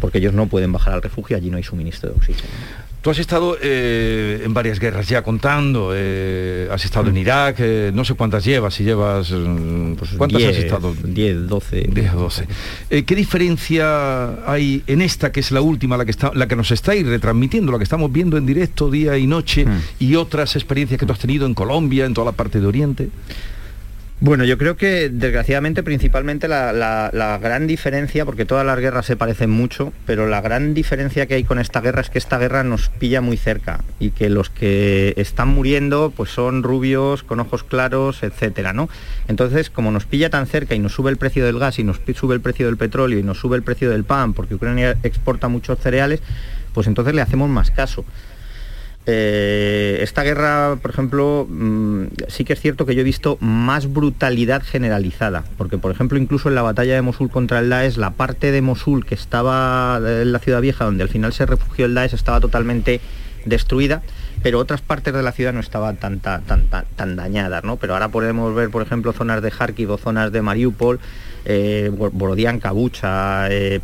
[0.00, 2.48] Porque ellos no pueden bajar al refugio, allí no hay suministro de oxígeno.
[3.00, 7.92] Tú has estado eh, en varias guerras ya contando, eh, has estado en Irak, eh,
[7.94, 9.30] no sé cuántas llevas, si llevas...
[9.30, 10.94] mm, ¿Cuántas has 10, estado?
[11.04, 11.90] 10, 12.
[11.92, 12.48] 10 o 12.
[12.90, 16.56] Eh, ¿Qué diferencia hay en esta, que es la última, la que, está, la que
[16.56, 19.64] nos estáis retransmitiendo, la que estamos viendo en directo día y noche,
[20.00, 23.10] y otras experiencias que tú has tenido en Colombia, en toda la parte de Oriente?
[24.20, 29.48] Bueno, yo creo que desgraciadamente principalmente la, gran diferencia, porque todas las guerras se parecen
[29.48, 32.88] mucho, pero la gran diferencia que hay con esta guerra es que esta guerra nos
[32.88, 38.24] pilla muy cerca y que los que están muriendo pues son rubios, con ojos claros,
[38.24, 38.88] etcétera, ¿no?
[39.28, 42.00] Entonces, como nos pilla tan cerca y nos sube el precio del gas y nos
[42.16, 45.46] sube el precio del petróleo y nos sube el precio del pan, porque Ucrania exporta
[45.46, 46.22] muchos cereales,
[46.74, 48.04] pues entonces le hacemos más caso.
[49.06, 53.90] Eh, esta guerra, por ejemplo, mm, sí que es cierto que yo he visto más
[53.90, 58.10] brutalidad generalizada, porque por ejemplo incluso en la batalla de Mosul contra el Daesh, la
[58.10, 61.94] parte de Mosul que estaba en la ciudad vieja, donde al final se refugió el
[61.94, 63.00] Daesh, estaba totalmente
[63.46, 64.02] destruida,
[64.42, 67.76] pero otras partes de la ciudad no estaban tan, tan, tan, dañadas, ¿no?
[67.76, 71.00] Pero ahora podemos ver, por ejemplo, zonas de Kharkiv o zonas de Mariupol,
[71.44, 72.60] eh, Borodian,
[73.50, 73.80] eh,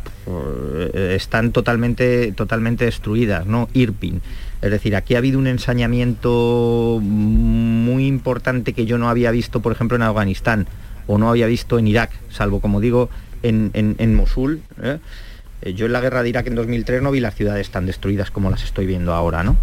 [1.15, 3.69] están totalmente, totalmente destruidas, ¿no?
[3.73, 4.21] Irpin.
[4.65, 9.71] Es decir, aquí ha habido un ensañamiento muy importante que yo no había visto, por
[9.71, 10.65] ejemplo, en Afganistán
[11.05, 13.11] o no había visto en Irak, salvo, como digo,
[13.43, 14.61] en, Mosul.
[14.81, 14.97] ¿eh?
[15.61, 18.31] Eh, yo en la guerra de Irak en 2003 no vi las ciudades tan destruidas
[18.31, 19.55] como las estoy viendo ahora, ¿no?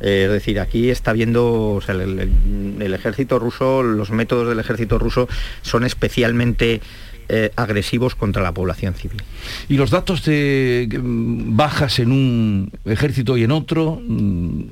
[0.00, 5.28] Eh, es decir, aquí está viendo el, ejército ruso, los métodos del ejército ruso
[5.62, 6.82] son especialmente
[7.32, 9.22] eh, agresivos contra la población civil.
[9.68, 14.00] ¿Y los datos de mm, bajas en un ejército y en otro?
[14.04, 14.62] Mm,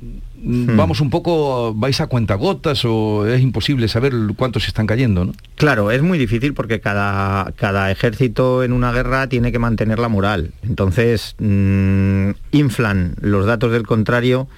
[0.43, 0.77] hmm.
[0.77, 5.33] Vamos un poco, ¿vais a cuentagotas o es imposible saber cuántos están cayendo?
[5.55, 10.09] Claro, es muy difícil porque cada, cada ejército en una guerra tiene que mantener la
[10.09, 10.51] moral.
[10.65, 14.49] Entonces, mm, inflan los datos del contrario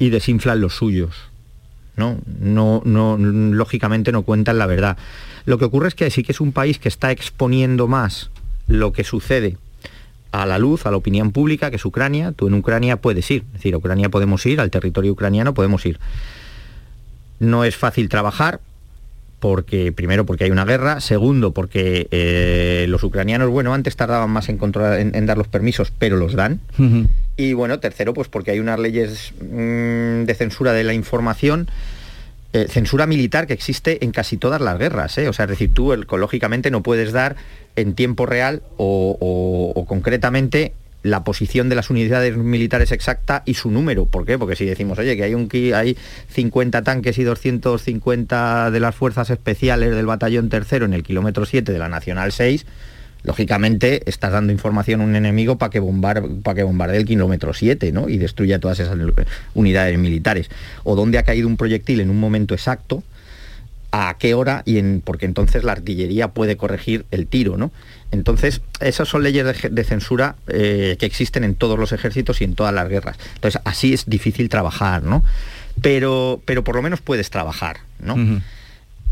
[0.00, 1.14] y desinflan los suyos.
[1.98, 2.18] ¿No?
[2.40, 4.96] No, no, lógicamente no cuentan la verdad.
[5.44, 8.30] Lo que ocurre es que sí que es un país que está exponiendo más
[8.66, 9.56] lo que sucede
[10.32, 12.32] a la luz, a la opinión pública, que es Ucrania.
[12.32, 15.84] Tú en Ucrania puedes ir, es decir, a Ucrania podemos ir, al territorio ucraniano podemos
[15.86, 15.98] ir.
[17.40, 18.60] No es fácil trabajar,
[19.40, 24.48] porque primero porque hay una guerra, segundo porque eh, los ucranianos, bueno, antes tardaban más
[24.48, 26.60] en, en, dar los permisos, pero los dan.
[27.38, 31.70] Y bueno, tercero, pues porque hay unas leyes mm, de censura de la información
[32.54, 35.16] eh, censura militar que existe en casi todas las guerras.
[35.18, 35.28] ¿eh?
[35.28, 37.36] O sea, es decir, tú ecológicamente no puedes dar
[37.76, 40.72] en tiempo real o, concretamente
[41.02, 44.06] la posición de las unidades militares exacta y su número.
[44.06, 44.36] ¿Por qué?
[44.36, 45.96] Porque si decimos, oye, que hay, un, hay
[46.30, 51.70] 50 tanques y 250 de las fuerzas especiales del batallón tercero en el kilómetro 7
[51.70, 52.66] de la Nacional 6,
[53.22, 55.82] lógicamente estás dando información a un enemigo para que,
[56.42, 58.08] para que bombardee el kilómetro 7 ¿no?
[58.08, 58.96] y destruya todas esas
[59.54, 60.50] unidades militares.
[60.84, 63.02] O dónde ha caído un proyectil en un momento exacto,
[63.90, 67.72] a qué hora y porque entonces la artillería puede corregir el tiro, ¿no?
[68.10, 72.54] Entonces, esas son leyes de, censura eh, que existen en todos los ejércitos y en
[72.54, 73.18] todas las guerras.
[73.34, 75.24] Entonces, así es difícil trabajar, ¿no?
[75.80, 78.16] Pero, pero por lo menos puedes trabajar, ¿no?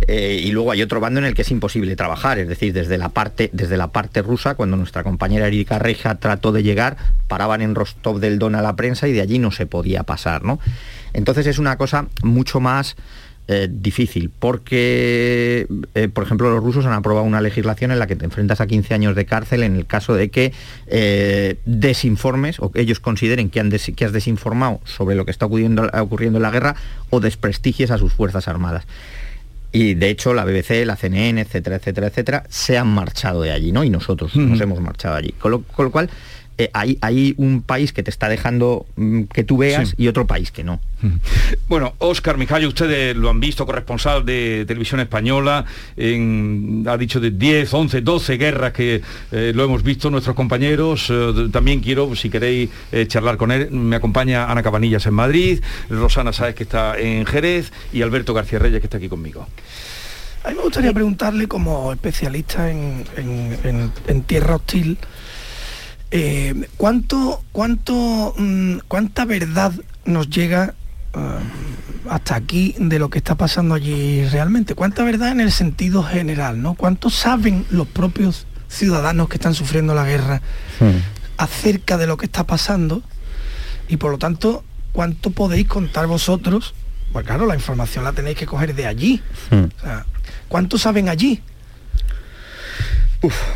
[0.02, 2.98] Eh, y luego hay otro bando en el que es imposible trabajar, es decir, desde
[2.98, 6.96] la parte, desde la parte rusa, cuando nuestra compañera Erika Reja trató de llegar,
[7.28, 10.44] paraban en Rostov del Don a la prensa y de allí no se podía pasar,
[10.44, 10.60] ¿no?
[11.14, 12.96] Entonces es una cosa mucho más
[13.48, 18.16] eh, difícil, porque, eh, por ejemplo, los rusos han aprobado una legislación en la que
[18.16, 20.52] te enfrentas a 15 años de cárcel en el caso de que
[21.64, 25.88] desinformes o que ellos consideren que, han que has desinformado sobre lo que está ocurriendo,
[25.94, 26.76] ocurriendo en la guerra
[27.08, 28.84] o desprestigies a sus Fuerzas Armadas
[29.72, 33.72] y de hecho la BBC, la CNN, etcétera, etcétera, etcétera, se han marchado de allí,
[33.72, 33.84] ¿no?
[33.84, 35.32] Y nosotros nos hemos marchado allí.
[35.32, 36.08] Con lo, cual,
[36.58, 40.50] eh, hay, un país que te está dejando mm, que tú veas y otro país
[40.50, 40.80] que no.
[41.68, 47.74] Bueno, Óscar Mijayo, ustedes lo han visto, corresponsal de televisión española, ha dicho de 10,
[47.74, 51.08] 11, 12 guerras que eh, lo hemos visto nuestros compañeros.
[51.10, 52.70] Eh, también quiero, si queréis
[53.08, 57.72] charlar con él, me acompaña Ana Cabanillas en Madrid, Rosana Sáez que está en Jerez
[57.92, 59.46] y Alberto García Reyes que está aquí conmigo.
[60.44, 64.96] A mí me gustaría preguntarle como especialista en tierra hostil,
[66.10, 69.72] eh, ¿cuánto, cuánto, mm, ¿Cuánta verdad
[70.04, 70.74] nos llega
[71.14, 71.18] eh,
[72.08, 74.74] hasta aquí de lo que está pasando allí realmente?
[74.74, 76.62] ¿Cuánta verdad en el sentido general?
[76.62, 76.74] ¿no?
[76.74, 80.42] ¿Cuánto saben los propios ciudadanos que están sufriendo la guerra
[80.80, 80.98] hmm.
[81.38, 83.02] acerca de lo que está pasando?
[83.88, 86.74] Y por lo tanto, ¿cuánto podéis contar vosotros?
[87.12, 89.22] Pues claro, la información la tenéis que coger de allí.
[89.50, 89.66] Hmm.
[90.48, 91.42] ¿Cuánto saben allí?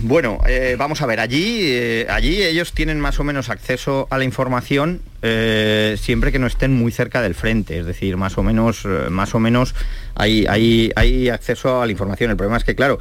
[0.01, 4.19] Bueno, eh, vamos a ver, allí, eh, allí ellos tienen más o menos acceso a
[4.19, 8.43] la información eh, siempre que no estén muy cerca del frente, es decir, más o
[8.43, 9.75] menos, más o menos
[10.15, 12.31] hay, hay, hay, acceso a la información.
[12.31, 12.99] El problema es que, claro,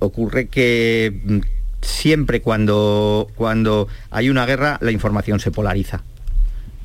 [0.00, 1.38] ocurre que mm,
[1.82, 6.04] siempre cuando, cuando hay una guerra la información se polariza.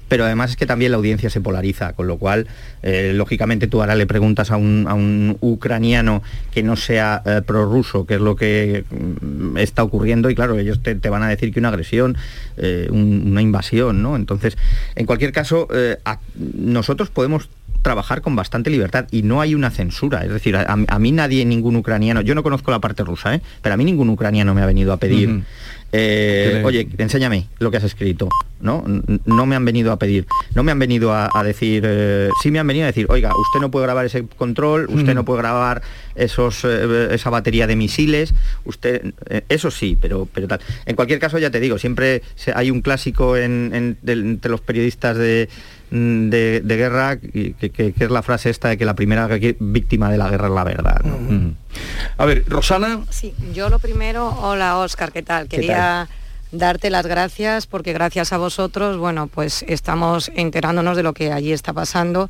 [0.08, 2.48] Pero además es que también la audiencia se polariza, con lo cual,
[2.84, 8.16] eh, lógicamente tú ahora le preguntas a un, ucraniano que no sea eh, prorruso, qué
[8.16, 11.70] es lo que mm, está ocurriendo, y claro, ellos te, van a decir que una
[11.70, 12.18] agresión,
[12.58, 14.16] eh, una invasión, ¿no?
[14.16, 14.58] Entonces,
[14.96, 15.68] en cualquier caso,
[16.36, 17.50] nosotros podemos
[17.88, 20.26] trabajar con bastante libertad y no hay una censura.
[20.26, 23.42] Es decir, a, mí nadie, ningún ucraniano, yo no conozco la parte rusa, ¿eh?
[23.62, 25.44] pero a mí ningún ucraniano me ha venido a pedir,
[25.92, 28.30] eh, oye, enséñame lo que has escrito.
[28.60, 28.84] ¿no?
[29.26, 32.58] No me han venido a pedir, no me han venido a, decir, eh, sí me
[32.58, 35.84] han venido a decir, oiga, usted no puede grabar ese control, usted no puede grabar
[36.16, 38.34] esos, esa batería de misiles,
[38.66, 39.14] usted,
[39.48, 40.60] eso sí, pero, pero tal.
[40.88, 42.24] En cualquier caso, ya te digo, siempre
[42.56, 45.50] hay un clásico entre los periodistas de
[45.90, 50.30] Mm, de, guerra, que, es la frase esta de que la primera víctima de la
[50.30, 51.02] guerra es la verdad.
[52.18, 53.02] A ver, Rosana.
[53.10, 55.48] Sí, yo lo primero, hola Oscar, ¿qué tal?
[55.48, 56.08] Quería
[56.52, 61.52] darte las gracias porque gracias a vosotros, bueno, pues estamos enterándonos de lo que allí
[61.52, 62.30] está pasando.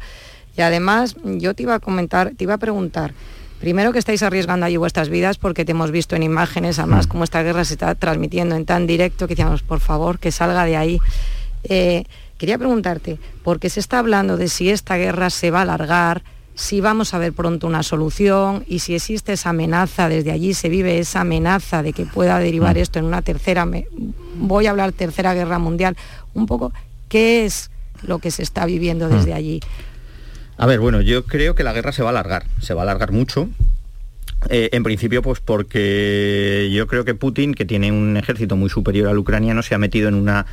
[0.57, 3.13] Y además, yo te iba a comentar, te iba a preguntar,
[3.59, 7.09] primero que estáis arriesgando allí vuestras vidas porque te hemos visto en imágenes, además, mm.
[7.09, 10.65] como esta guerra se está transmitiendo en tan directo que decíamos, por favor, que salga
[10.65, 10.99] de ahí.
[11.63, 12.03] Eh,
[12.37, 16.21] Quería preguntarte, porque se está hablando de si esta guerra se va a alargar,
[16.57, 20.69] si vamos a ver pronto una solución y si existe esa amenaza, desde allí se
[20.69, 22.79] vive esa amenaza de que pueda derivar mm.
[22.79, 23.67] esto en una tercera,
[24.35, 25.95] voy a hablar tercera guerra mundial,
[26.33, 26.73] un poco,
[27.09, 27.69] ¿qué es
[28.01, 29.37] lo que se está viviendo desde mm.
[29.37, 29.59] allí?
[30.57, 32.83] A ver, bueno, yo creo que la guerra se va a alargar, se va a
[32.83, 33.49] alargar mucho,
[34.49, 39.09] eh, en principio, pues porque yo creo que Putin, que tiene un ejército muy superior
[39.09, 40.45] al ucraniano, se ha metido en una,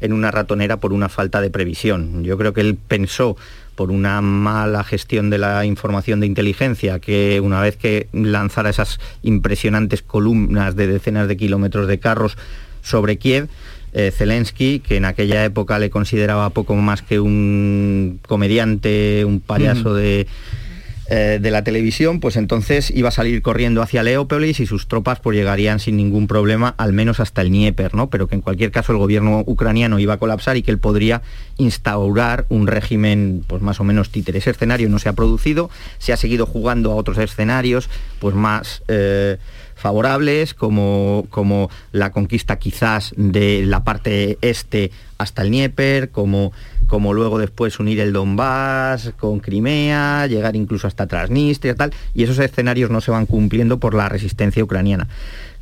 [0.00, 2.24] en una ratonera por una falta de previsión.
[2.24, 3.36] Yo creo que él pensó
[3.74, 8.98] por una mala gestión de la información de inteligencia, que una vez que lanzara esas
[9.22, 12.36] impresionantes columnas de decenas de kilómetros de carros
[12.82, 13.48] sobre Kiev,
[13.94, 19.94] eh, Zelensky, que en aquella época le consideraba poco más que un comediante, un payaso
[19.94, 20.26] de
[21.14, 25.20] eh, de la televisión, pues entonces iba a salir corriendo hacia Leópolis y sus tropas
[25.20, 28.08] pues llegarían sin ningún problema, al menos hasta el Dnieper, ¿no?
[28.08, 31.20] Pero que en cualquier caso el gobierno ucraniano iba a colapsar y que él podría
[31.58, 34.38] instaurar un régimen pues más o menos títere.
[34.38, 38.82] Ese escenario no se ha producido, se ha seguido jugando a otros escenarios pues más...
[38.88, 39.36] Eh,
[39.74, 46.52] favorables, como, como la conquista quizás de la parte este hasta el Dnieper, como,
[46.92, 52.38] como luego después unir el Donbass con Crimea, llegar incluso hasta Transnistria, tal, y esos
[52.38, 55.08] escenarios no se van cumpliendo por la resistencia ucraniana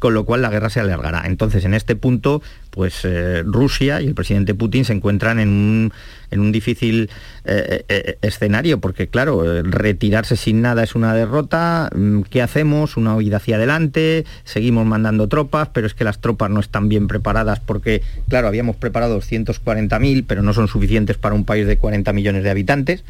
[0.01, 1.23] con lo cual la guerra se alargará.
[1.27, 5.93] Entonces, en este punto, pues eh, Rusia y el presidente Putin se encuentran en un,
[6.31, 7.11] en un difícil
[7.45, 12.97] eh, eh, escenario, porque claro, retirarse sin nada es una derrota, mm, ¿qué hacemos?
[12.97, 17.07] Una huida hacia adelante, seguimos mandando tropas, pero es que las tropas no están bien
[17.07, 22.13] preparadas porque, claro, habíamos preparado 240.000, pero no son suficientes para un país de 40
[22.15, 23.05] millones de habitantes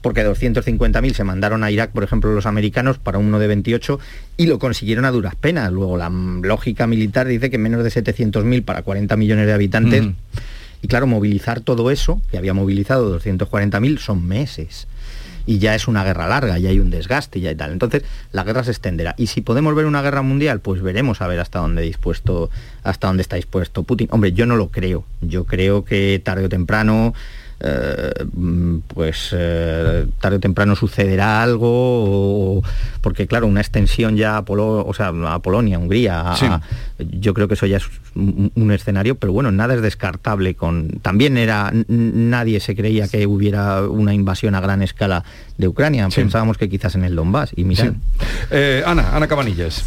[0.00, 3.98] porque 250.000 se mandaron a Irak, por ejemplo, los americanos para uno de 28
[4.36, 5.72] y lo consiguieron a duras penas.
[5.72, 10.08] Luego la lógica militar dice que menos de 700.000 para 40 millones de habitantes.
[10.80, 14.86] Y claro, movilizar todo eso, que había movilizado 240.000, son meses.
[15.44, 17.72] Y ya es una guerra larga, ya hay un desgaste y tal.
[17.72, 19.14] Entonces, la guerra se extenderá.
[19.16, 22.50] Y si podemos ver una guerra mundial, pues veremos a ver hasta dónde dispuesto,
[22.82, 24.08] hasta dónde está dispuesto Putin.
[24.10, 25.04] Hombre, yo no lo creo.
[25.22, 27.14] Yo creo que tarde o temprano
[27.60, 28.12] eh,
[28.86, 32.62] pues eh, tarde o temprano sucederá algo,
[33.00, 36.34] porque claro, una extensión ya a, o sea, a Polonia, Hungría,
[36.98, 40.54] yo creo que eso ya es un, escenario, pero bueno, nada es descartable.
[40.54, 45.24] Con, también era, nadie se creía que hubiera una invasión a gran escala
[45.56, 47.92] de Ucrania, pensábamos que quizás en el Donbass, y mira
[48.50, 49.84] eh, Ana, Ana Cabanillas.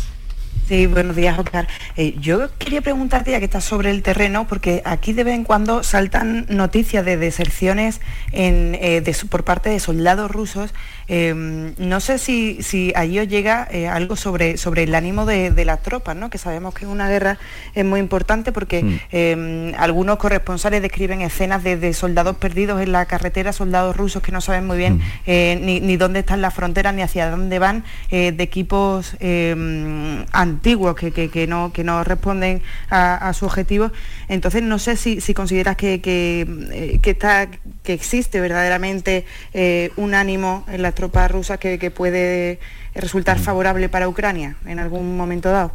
[0.71, 1.67] Sí, buenos días, Oscar.
[1.97, 5.43] Eh, yo quería preguntarte, ya que estás sobre el terreno, porque aquí de vez en
[5.43, 7.99] cuando saltan noticias de deserciones
[8.31, 10.73] eh, por parte de soldados rusos.
[11.13, 15.65] Em, no sé si, si allí os llega eh, algo sobre, sobre el ánimo de,
[15.65, 16.29] las tropas, ¿no?
[16.29, 17.37] que sabemos que una guerra
[17.75, 18.99] es muy importante porque mm.
[19.11, 24.39] em, algunos corresponsales describen escenas de, soldados perdidos en la carretera, soldados rusos que no
[24.39, 25.65] saben muy bien mm.
[25.65, 31.73] ni, dónde están las fronteras ni hacia dónde van, de equipos em, antiguos que, no,
[31.73, 33.91] que no responden a, su objetivo.
[34.29, 37.49] Entonces, no sé si, consideras que, eh, está,
[37.83, 42.59] que existe verdaderamente eh, un ánimo en las tropas rusas que, puede
[42.93, 45.71] resultar favorable para Ucrania en algún momento dado.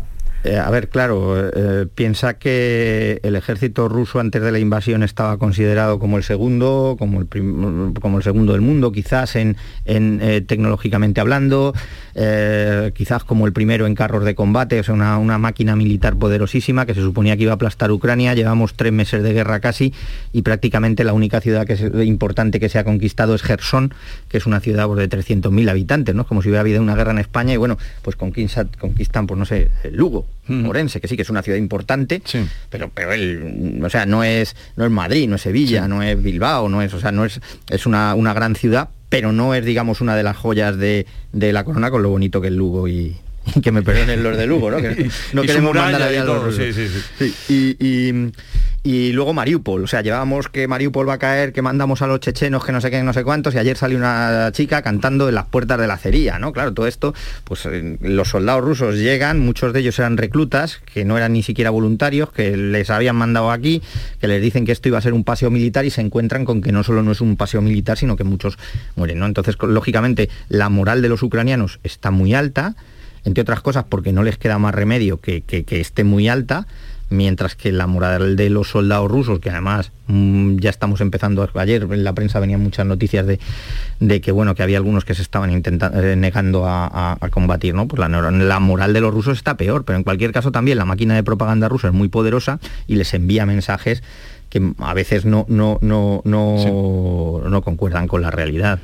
[0.47, 5.39] Eh, a ver, claro, eh, piensa que el ejército ruso antes de la invasión estaba
[5.39, 9.57] considerado como el segundo, como el, el segundo del mundo, quizás en,
[9.87, 11.75] eh, tecnológicamente hablando,
[12.95, 16.95] quizás como el primero en carros de combate, o sea, una, máquina militar poderosísima que
[16.95, 18.33] se suponía que iba a aplastar Ucrania.
[18.35, 19.93] Llevamos tres meses de guerra casi
[20.33, 23.93] y prácticamente la única ciudad que es importante que se ha conquistado es Gerson,
[24.29, 26.25] que es una ciudad pues, de 300.000 habitantes, ¿no?
[26.27, 29.45] Como si hubiera habido una guerra en España y bueno, pues conquistan, conquistan pues no
[29.45, 32.22] sé, Lugo, Morense, que sí que es una ciudad importante,
[32.70, 36.22] pero, pero él, o sea, no es, no es Madrid, no es Sevilla, no es
[36.22, 39.64] Bilbao, no es, o sea, no es, es una, una gran ciudad, pero no es,
[39.64, 42.87] digamos, una de las joyas de, de la corona con lo bonito que es Lugo
[42.87, 43.16] y,
[43.62, 44.78] que me perdonen los de Lugo, ¿no?
[44.78, 46.88] Que no queremos mandar a los sí, sí,
[47.18, 47.76] sí.
[47.88, 48.32] y,
[48.86, 52.20] y luego Mariupol, o sea, llevábamos que Mariupol va a caer, que mandamos a los
[52.20, 55.34] chechenos, que no sé qué, no sé cuántos, y ayer salió una chica cantando en
[55.34, 56.53] las puertas de la acería, ¿no?
[56.53, 61.05] Claro, todo esto, pues eh, los soldados rusos llegan, muchos de ellos eran reclutas, que
[61.05, 63.82] no eran ni siquiera voluntarios, que les habían mandado aquí,
[64.20, 66.62] que les dicen que esto iba a ser un paseo militar y se encuentran con
[66.62, 68.57] que no solo no es un paseo militar, sino que muchos
[68.94, 69.26] mueren, ¿no?
[69.26, 72.76] Entonces, lógicamente, la moral de los ucranianos está muy alta,
[73.27, 76.66] entre otras cosas porque no les queda más remedio que, que, que esté muy alta,
[77.11, 81.87] mientras que la moral de los soldados rusos, que además mm, ya estamos empezando, ayer
[81.91, 85.51] en la prensa venían muchas noticias de, que bueno, que había algunos que se estaban
[85.51, 87.89] intentando, eh, negando a, combatir, ¿no?
[87.89, 90.85] Pues la, la, moral de los rusos está peor, pero en cualquier caso también la
[90.85, 94.03] máquina de propaganda rusa es muy poderosa y les envía mensajes
[94.49, 98.79] que a veces no, no, no, no, no concuerdan con la realidad.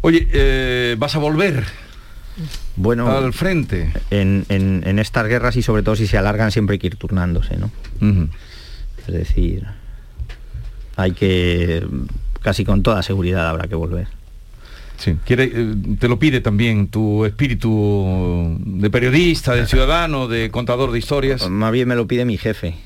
[0.00, 1.64] Oye, eh, ¿vas a volver?
[2.76, 3.92] Bueno, al frente.
[4.10, 7.70] En, estas guerras y sobre todo si se alargan siempre hay que ir turnándose, ¿no?
[9.06, 9.66] Es decir,
[10.96, 11.86] hay que,
[12.40, 14.08] casi con toda seguridad habrá que volver.
[14.96, 20.92] Sí, quiere, eh, te lo pide también tu espíritu de periodista, de ciudadano, de contador
[20.92, 21.48] de historias.
[21.50, 22.76] Más bien me lo pide mi jefe.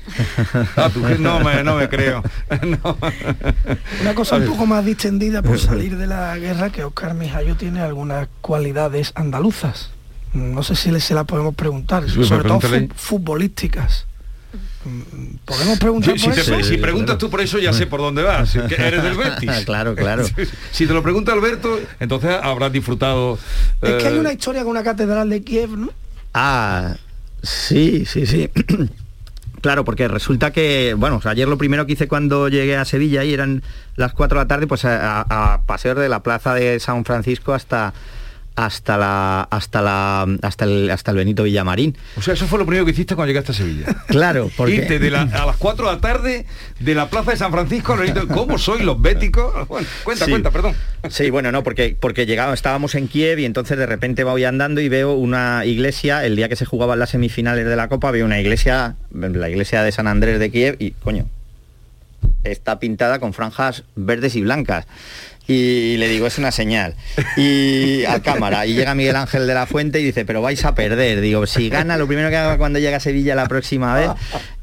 [0.75, 0.89] Ah,
[1.19, 2.23] no, me, no me creo.
[4.01, 7.81] Una cosa un poco más distendida por salir de la guerra, que Oscar Mijayo tiene
[7.81, 9.91] algunas cualidades andaluzas.
[10.33, 12.59] No sé si se las podemos preguntar, sobre todo
[12.95, 14.05] futbolísticas.
[15.45, 16.31] Podemos preguntar si,
[16.63, 19.51] si, preguntas tú por eso ya sé por dónde vas, que eres del Betis.
[19.65, 20.23] claro, claro.
[20.71, 23.39] si te lo pregunta Alberto, entonces habrás disfrutado.
[23.81, 25.89] Es que hay eh, una historia con una catedral de Kiev, ¿no?
[26.33, 26.95] Ah,
[27.41, 28.49] sí, sí, sí.
[29.61, 33.33] Claro, porque resulta que, bueno, ayer lo primero que hice cuando llegué a Sevilla y
[33.33, 33.61] eran
[33.97, 37.53] las 4 de la tarde, pues a, a pasear de la plaza de San Francisco
[37.53, 37.93] hasta
[38.65, 41.95] hasta la hasta la hasta el hasta el Benito Villamarín.
[42.17, 43.85] O sea, eso fue lo primero que hiciste cuando llegaste a Sevilla.
[44.09, 46.45] Claro, porque Irte de a las 4 de la tarde
[46.79, 47.95] de la Plaza de San Francisco
[48.33, 49.53] ¿Cómo soy los béticos?
[49.69, 50.73] Bueno, cuenta, cuenta, perdón.
[51.09, 54.81] Sí, bueno, no, porque porque llegamos, estábamos en Kiev y entonces de repente voy andando
[54.81, 58.25] y veo una iglesia, el día que se jugaban las semifinales de la Copa, veo
[58.25, 61.27] una iglesia, la iglesia de San Andrés de Kiev y coño,
[62.43, 64.87] está pintada con franjas verdes y blancas
[65.49, 66.93] y le digo, es una señal.
[67.35, 70.75] Y a cámara, y llega Miguel Ángel de la Fuente y dice, pero vais a
[70.75, 71.21] perder.
[71.21, 74.11] Digo, si gana, lo primero que haga cuando llegue a Sevilla la próxima vez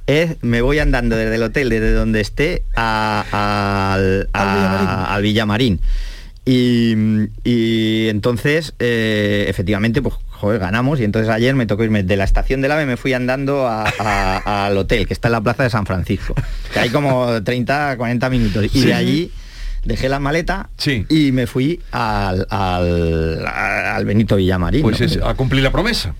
[0.06, 4.28] es, me voy andando desde el hotel, desde donde esté, al,
[5.22, 5.80] Villamarín.
[6.44, 12.22] Y, entonces, eh, efectivamente, pues joder, ganamos y entonces ayer me tocó irme de la
[12.22, 15.84] estación del AVE, me fui andando al hotel, que está en la plaza de San
[15.84, 16.36] Francisco,
[16.72, 18.66] que hay como 30, 40 minutos.
[18.72, 19.32] Y de allí
[19.86, 20.70] dejé la maleta
[21.08, 24.82] y me fui al, al, Benito Villamarín.
[24.82, 26.14] Pues a cumplir la promesa.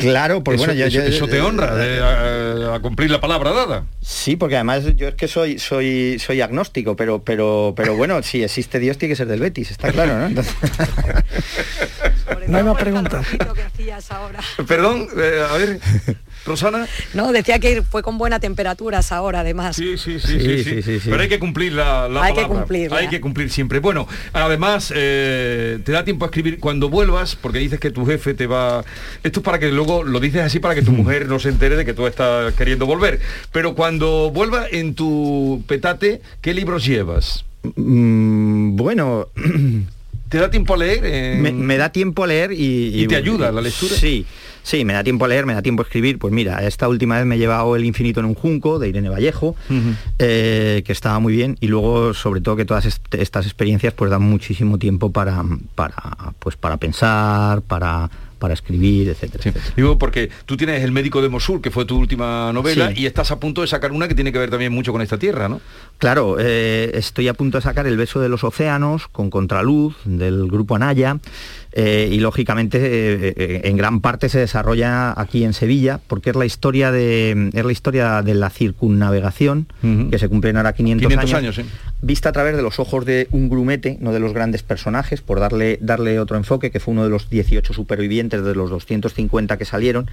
[0.00, 3.84] Claro, porque bueno, eso, te honra a, cumplir la palabra dada.
[4.00, 8.42] Sí, porque además yo es que soy soy soy agnóstico, pero pero pero bueno, si
[8.42, 10.30] existe Dios tiene que ser del Betis, está claro, ¿no?
[12.48, 13.26] no hay más preguntas.
[14.66, 15.78] Perdón, eh, a ver.
[16.44, 16.86] Rosana.
[17.14, 19.76] No, decía que fue con buena temperatura ahora, además.
[19.76, 23.08] Sí, sí, sí, sí, sí, Pero hay que cumplir la, la hay Que cumplir, hay
[23.08, 23.78] que cumplir siempre.
[23.78, 28.34] Bueno, además, eh, te da tiempo a escribir cuando vuelvas, porque dices que tu jefe
[28.34, 28.84] te va...
[29.22, 31.76] Esto es para que luego lo dices así para que tu mujer no se entere
[31.76, 33.20] de que tú estás queriendo volver.
[33.52, 37.44] Pero cuando vuelvas en tu petate, ¿qué libros llevas?
[37.76, 39.28] Mm, bueno...
[40.30, 41.40] ¿Te da tiempo a leer?
[41.52, 43.02] Me, da tiempo a leer y...
[43.02, 43.96] ¿Y te ayuda la lectura?
[43.96, 44.24] Sí.
[44.62, 46.18] Sí, me da tiempo a leer, me da tiempo a escribir.
[46.18, 49.08] Pues mira, esta última vez me he llevado El infinito en un junco de Irene
[49.08, 49.56] Vallejo,
[50.18, 51.56] eh, que estaba muy bien.
[51.60, 55.44] Y luego, sobre todo, que todas estas experiencias pues dan muchísimo tiempo para,
[55.74, 55.94] para,
[56.38, 61.60] pues, para pensar, para, para escribir, etcétera, Digo porque tú tienes El médico de Mosul,
[61.60, 64.38] que fue tu última novela, y estás a punto de sacar una que tiene que
[64.38, 65.60] ver también mucho con esta tierra, ¿no?
[65.98, 70.48] Claro, eh, estoy a punto de sacar El beso de los océanos con Contraluz del
[70.48, 71.18] grupo Anaya.
[71.72, 76.36] Eh, y lógicamente eh, eh, en gran parte se desarrolla aquí en Sevilla porque es
[76.36, 79.68] la historia de es la historia de la circunnavegación
[80.10, 81.60] que se cumplen ahora 500, años,
[82.02, 85.38] vista a través de los ojos de un grumete no de los grandes personajes por
[85.38, 89.64] darle darle otro enfoque que fue uno de los 18 supervivientes de los 250 que
[89.64, 90.10] salieron.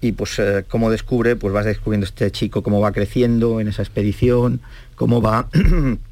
[0.00, 4.60] Y pues como descubre pues vas descubriendo este chico cómo va creciendo en esa expedición
[4.94, 5.48] cómo va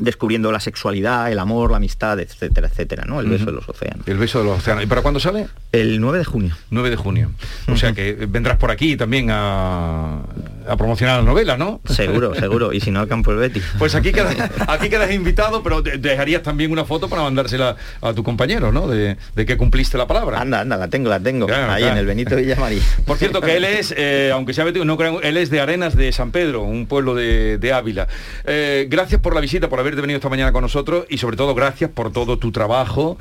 [0.00, 3.20] descubriendo la sexualidad, el amor, la amistad, etcétera, etcétera, ¿no?
[3.20, 4.06] El beso de los océanos.
[4.06, 4.84] El beso de los océanos.
[4.84, 5.46] ¿Y para cuándo sale?
[5.72, 6.56] El 9 de junio.
[6.70, 7.30] 9 de junio.
[7.68, 10.20] O sea que vendrás por aquí también a,
[10.76, 11.80] promocionar la novela, ¿no?
[11.84, 12.72] Seguro, seguro.
[12.72, 13.60] Y si no, al campo el Betty.
[13.78, 14.36] Pues aquí quedas,
[14.68, 18.88] aquí quedas invitado, pero dejarías también una foto para mandársela a tu compañero, ¿no?
[18.88, 20.40] De, que cumpliste la palabra.
[20.40, 21.46] Anda, anda, la tengo, la tengo.
[21.50, 22.80] ahí en el Benito Villamarí.
[23.06, 25.96] Por cierto, que él es, eh, aunque sea Betty, no creo, él es de Arenas
[25.96, 28.08] de San Pedro, un pueblo de, Ávila.
[28.44, 31.54] Eh, gracias por la visita, por haberte venido esta mañana con nosotros y sobre todo
[31.54, 33.18] gracias por todo tu trabajo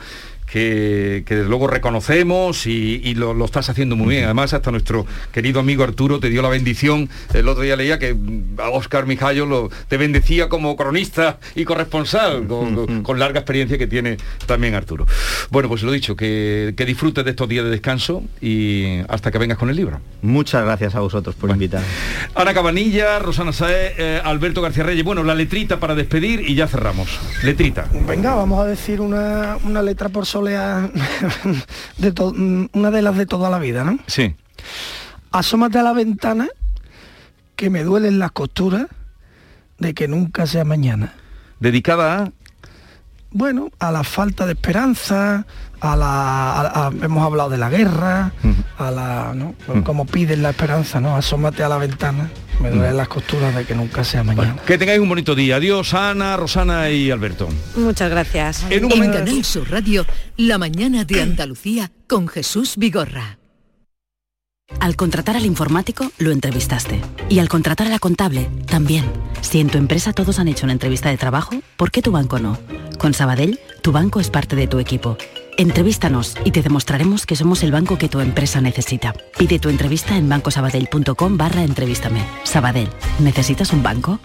[0.52, 4.26] que, desde luego reconocemos y, lo, estás haciendo muy bien.
[4.26, 7.10] Además, hasta nuestro querido amigo Arturo te dio la bendición.
[7.34, 8.16] El otro día leía que
[8.58, 14.18] a Oscar Mijayo lo, te bendecía como cronista y corresponsal, con, larga experiencia que tiene
[14.46, 15.06] también Arturo.
[15.50, 19.58] Bueno, pues lo dicho, que, disfrutes de estos días de descanso y hasta que vengas
[19.58, 20.00] con el libro.
[20.22, 21.84] Muchas gracias a vosotros por invitar.
[22.34, 25.04] Ana Cabanilla, Rosana Saez, eh, Alberto García Reyes.
[25.04, 27.20] Bueno, la letrita para despedir y ya cerramos.
[27.44, 27.88] Letrita.
[28.08, 30.26] Venga, vamos a decir una, una letra por
[31.98, 34.00] de una de las de toda la vida, ¿no?
[34.08, 34.36] Sí.
[35.32, 36.48] Asómate a la ventana
[37.56, 38.88] que me duelen las costuras
[39.78, 41.14] de que nunca sea mañana.
[41.60, 42.32] Dedicada a
[43.32, 45.46] bueno, a la falta de esperanza,
[45.82, 48.32] a la hemos hablado de la guerra,
[48.78, 49.56] a la ¿no?
[49.84, 51.16] como piden la esperanza, ¿no?
[51.16, 52.30] Asómate a la ventana,
[52.62, 54.58] me duelen las costuras de que nunca sea mañana.
[54.66, 55.58] que tengáis un bonito día.
[55.58, 57.48] Adiós, Ana, Rosana y Alberto.
[57.76, 58.66] Muchas gracias.
[58.70, 60.06] En, un en Canal Sur Radio,
[60.38, 63.38] La mañana de Andalucía con Jesús Vigorra.
[64.80, 67.02] Al contratar al informático, lo entrevistaste.
[67.28, 69.04] Y al contratar a la contable, también.
[69.42, 72.38] Si en tu empresa todos han hecho una entrevista de trabajo, ¿por qué tu banco
[72.38, 72.58] no?
[73.00, 75.18] Con Sabadell, tu banco es parte de tu equipo.
[75.60, 79.14] Entrevístanos y te demostraremos que somos el banco que tu empresa necesita.
[79.38, 82.26] Pide tu entrevista en bancosabadell.com barra entrevístame.
[82.46, 82.88] Sabadell,
[83.20, 84.22] ¿necesitas un banco?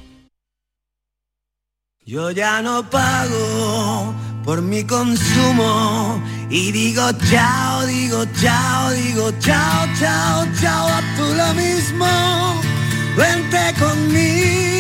[2.07, 4.15] Yo ya no pago
[4.45, 11.53] por mi consumo y digo chao, digo chao, digo chao, chao, chao, a tú lo
[11.55, 12.07] mismo.
[13.17, 14.74] Vente conmigo,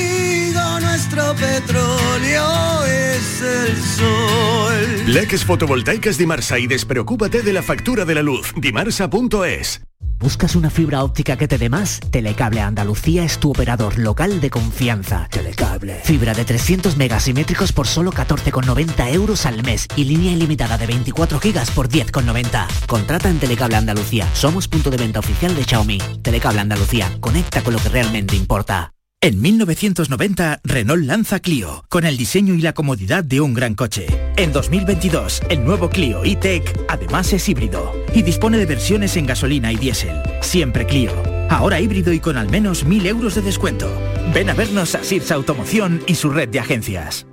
[1.14, 5.12] nuestro petróleo es el sol.
[5.12, 8.52] Leques fotovoltaicas Dimarsa y despreocúpate de la factura de la luz.
[8.56, 9.82] Dimarsa.es
[10.18, 12.00] ¿Buscas una fibra óptica que te dé más?
[12.10, 15.28] Telecable Andalucía es tu operador local de confianza.
[15.30, 16.00] Telecable.
[16.02, 21.38] Fibra de 300 megasimétricos por solo 14,90 euros al mes y línea ilimitada de 24
[21.40, 22.86] gigas por 10,90.
[22.86, 24.26] Contrata en Telecable Andalucía.
[24.34, 25.98] Somos punto de venta oficial de Xiaomi.
[26.22, 27.10] Telecable Andalucía.
[27.20, 28.93] Conecta con lo que realmente importa.
[29.24, 34.06] En 1990, Renault lanza Clio, con el diseño y la comodidad de un gran coche.
[34.36, 39.72] En 2022, el nuevo Clio E-Tech además es híbrido y dispone de versiones en gasolina
[39.72, 40.20] y diésel.
[40.42, 41.10] Siempre Clio.
[41.48, 43.90] Ahora híbrido y con al menos 1.000 euros de descuento.
[44.34, 47.24] Ven a vernos a Sirsa Automoción y su red de agencias.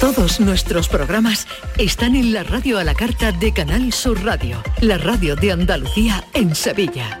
[0.00, 1.46] Todos nuestros programas
[1.78, 6.24] están en la radio a la carta de Canal Sur Radio, la radio de Andalucía
[6.34, 7.20] en Sevilla.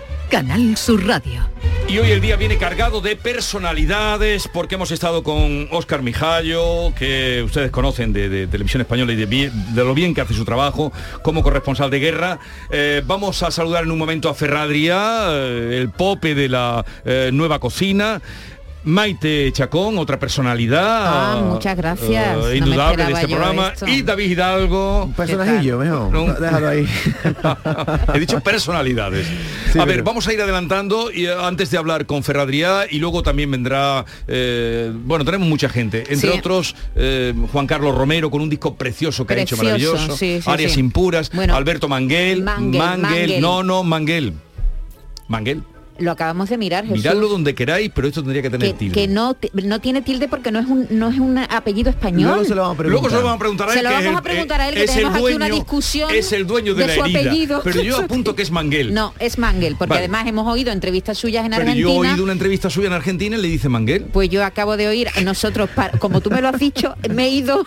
[0.31, 1.41] Canal Sur Radio.
[1.89, 7.43] Y hoy el día viene cargado de personalidades porque hemos estado con Óscar Mijallo, que
[7.43, 11.89] ustedes conocen de, Televisión Española y de lo bien que hace su trabajo como corresponsal
[11.89, 12.39] de guerra.
[12.69, 17.29] Eh, vamos a saludar en un momento a Ferradria, eh, el pope de la eh,
[17.33, 18.21] nueva cocina.
[18.83, 20.81] Maite Chacón, otra personalidad.
[20.83, 22.35] Ah, muchas gracias.
[22.37, 23.67] No me indudable de esperaba este programa.
[23.69, 23.87] esto.
[23.87, 25.03] Y David Hidalgo.
[25.05, 26.11] Un personajillo, mejor.
[26.11, 26.87] No, Déjalo ahí.
[28.15, 29.27] He dicho personalidades.
[29.71, 32.85] Sí, a ver, pero- vamos a ir adelantando y, eh, antes de hablar con Ferradriá
[32.89, 36.37] y luego también vendrá, eh, bueno, tenemos mucha gente, entre Sí.
[36.39, 40.41] otros eh, Juan Carlos Romero con un disco precioso que Precioso, ha hecho maravilloso, sí,
[40.41, 40.79] sí.
[40.79, 43.41] Impuras, Bueno, Alberto Manguel, Manguel, Manguel.
[43.41, 44.33] no, no, Manguel.
[45.27, 45.63] Manguel.
[46.01, 46.97] Lo acabamos de mirar, Jesús.
[46.97, 48.93] Miradlo donde queráis, pero esto tendría que tener que, tilde.
[48.93, 52.29] que no, no tiene tilde porque no es un no es un apellido español.
[52.31, 53.01] Luego se lo vamos a preguntar.
[53.01, 54.69] Luego se lo vamos a preguntar a él, Se lo que vamos a preguntar a
[54.69, 56.09] él que tenemos aquí una discusión.
[56.13, 57.19] es el dueño de, la su herida.
[57.19, 57.61] apellido.
[57.63, 58.93] Pero yo apunto que es Manguel.
[58.93, 59.99] No, es Manguel, porque Vale.
[60.05, 61.87] además hemos oído entrevistas suyas en pero Argentina.
[61.89, 64.05] yo he oído una entrevista suya en Argentina y le dice Manguel.
[64.05, 67.65] Pues yo acabo de oír, nosotros, como tú me lo has dicho, me he ido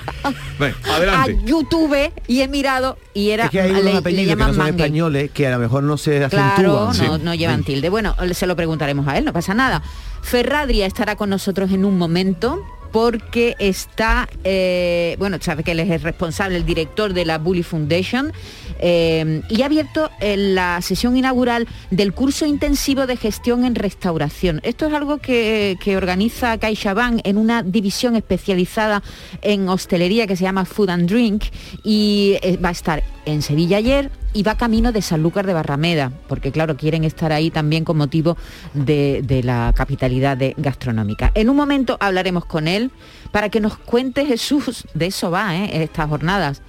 [0.59, 1.27] Ven, a.
[1.45, 4.55] YouTube y he mirado y era Es que hay le, unos le apellidos que no
[4.55, 7.19] son españoles que a lo mejor no se Claro, acentúan.
[7.21, 7.89] no, no llevan tilde.
[7.89, 9.83] Bueno, se lo preguntaremos a él, no pasa nada.
[10.23, 12.65] Ferradria estará con nosotros en un momento
[12.95, 17.65] porque está, eh, bueno, sabe que él es el responsable, el director de la Bully
[17.65, 18.33] Foundation,
[18.79, 24.61] eh, y ha abierto eh, la sesión inaugural del curso intensivo de gestión en restauración.
[24.63, 29.03] Esto es algo que, que organiza CaixaBank en una división especializada
[29.43, 31.45] en hostelería que se llama Food and Drink
[31.83, 36.13] y eh, va a estar en Sevilla ayer y va camino de Sanlúcar de Barrameda,
[36.29, 38.37] porque claro, quieren estar ahí también con motivo
[38.75, 41.31] de, de la capitalidad gastronómica.
[41.35, 42.91] En un momento hablaremos con él
[43.31, 45.83] para que nos cuente Jesús, de eso va, ¿eh?
[45.83, 46.63] estas jornadas,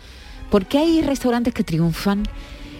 [0.50, 2.24] porque hay restaurantes que triunfan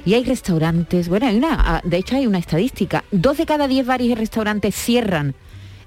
[0.06, 3.68] y hay restaurantes, bueno, hay una, ah, de hecho hay una estadística, dos de cada
[3.68, 5.36] diez bares y restaurantes cierran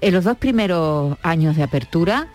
[0.01, 2.27] en los dos primeros años de apertura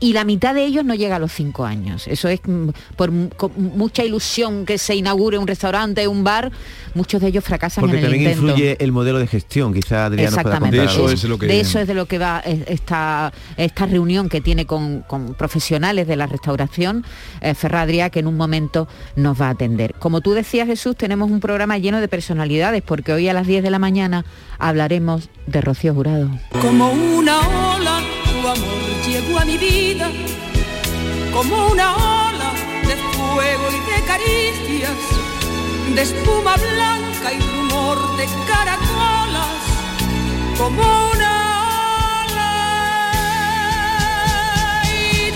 [0.00, 2.06] y la mitad de ellos no llega a los cinco años.
[2.06, 6.52] Eso es mm, por mucha ilusión que se inaugure un restaurante, un bar,
[6.94, 8.48] muchos de ellos fracasan Porque en el también intento.
[8.48, 11.46] influye el modelo de gestión, quizá Adrián nos pueda Exactamente.
[11.46, 16.06] De eso es de lo que va esta, esta reunión que tiene con, con profesionales
[16.06, 17.04] de la restauración,
[17.40, 19.94] eh, Ferradria, que en un momento nos va a atender.
[19.98, 23.62] Como tú decías, Jesús, tenemos un programa lleno de personalidades, porque hoy a las 10
[23.62, 24.24] de la mañana
[24.58, 26.30] hablaremos de Rocío Jurado.
[26.60, 28.95] Como una ola, tu amor
[29.34, 30.08] a mi vida,
[31.32, 32.52] como una ola
[32.82, 34.96] de fuego y de caricias,
[35.94, 39.56] de espuma blanca y rumor de caracolas,
[40.56, 40.80] como
[41.12, 41.32] una
[42.24, 42.52] ola.
[44.84, 45.32] Y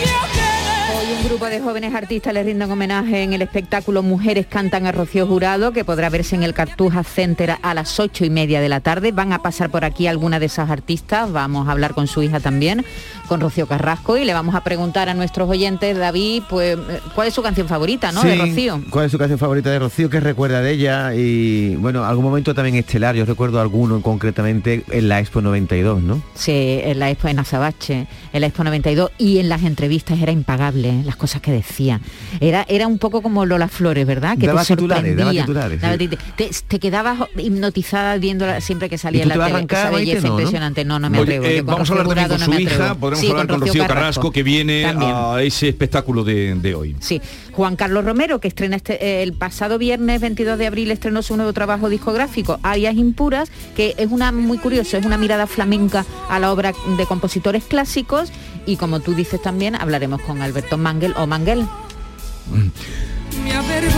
[0.97, 4.93] Hoy un grupo de jóvenes artistas le rinden homenaje en el espectáculo Mujeres cantan a
[4.93, 8.69] Rocío Jurado, que podrá verse en el Cartuja Center a las ocho y media de
[8.69, 9.13] la tarde.
[9.13, 12.41] Van a pasar por aquí algunas de esas artistas, vamos a hablar con su hija
[12.41, 12.85] también,
[13.31, 17.29] con Rocío Carrasco, y le vamos a preguntar a nuestros oyentes, David, pues, eh, ¿cuál
[17.29, 18.25] es su canción favorita, no?
[18.25, 18.83] de Sí, Rocío.
[18.91, 20.11] ¿Cuál es su canción favorita de Rocío?
[20.11, 21.15] ¿Qué recuerda de ella?
[21.15, 26.21] Y bueno, algún momento también estelar, yo recuerdo alguno concretamente en la Expo 92, ¿no?
[26.35, 30.33] Sí, en la Expo en Azabache, en la Expo 92 y en las entrevistas era
[30.33, 31.03] impagable, ¿eh?
[31.05, 32.01] las cosas que decía.
[32.41, 34.37] Era, era un poco como Lola Flores, ¿verdad?
[34.39, 35.43] Que Daba te titulares, daba sorprendía.
[35.43, 36.09] titulares, Daba sí.
[36.09, 39.57] tit- te, te quedabas hipnotizada viéndola siempre que salía ¿Y tú la te vas tele.
[39.59, 40.85] arrancar, Esa belleza impresionante.
[40.85, 41.45] No, no me Oye, atrevo.
[41.47, 42.95] eh, vamos a hablar también Jurado con no su me hija,
[43.29, 45.13] hablar con Rocío Carrasco, que viene También.
[45.15, 46.97] a ese espectáculo de, de hoy.
[47.01, 47.21] Sí,
[47.53, 51.37] Juan Carlos Romero, que estrena este, eh, el pasado viernes 22 de abril, estrenó su
[51.37, 56.39] nuevo trabajo discográfico, Arias Impuras, que es una muy curioso, es una mirada flamenca a
[56.39, 58.31] la obra de compositores clásicos
[58.67, 61.67] y como tú dices también, hablaremos con Alberto Mangel o Manguel.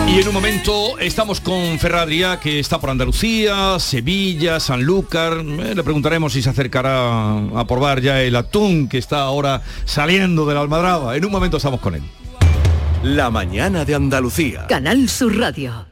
[0.09, 5.39] Y en un momento estamos con Ferradria, que está por Andalucía, Sevilla, Sanlúcar.
[5.39, 10.45] Eh, le preguntaremos si se acercará a probar ya el atún que está ahora saliendo
[10.45, 11.17] de la almadraba.
[11.17, 12.03] En un momento estamos con él.
[13.03, 14.67] La mañana de Andalucía.
[14.69, 15.92] Canal Sur Radio.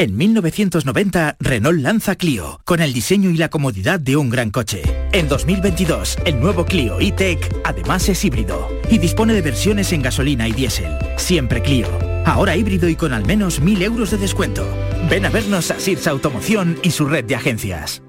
[0.00, 4.82] En 1990, Renault lanza Clio, con el diseño y la comodidad de un gran coche.
[5.10, 10.46] En 2022, el nuevo Clio E-Tech además es híbrido y dispone de versiones en gasolina
[10.46, 10.96] y diésel.
[11.16, 11.88] Siempre Clio.
[12.24, 14.64] Ahora híbrido y con al menos 1.000 euros de descuento.
[15.10, 18.00] Ven a vernos a Sirsa Automoción y su red de agencias.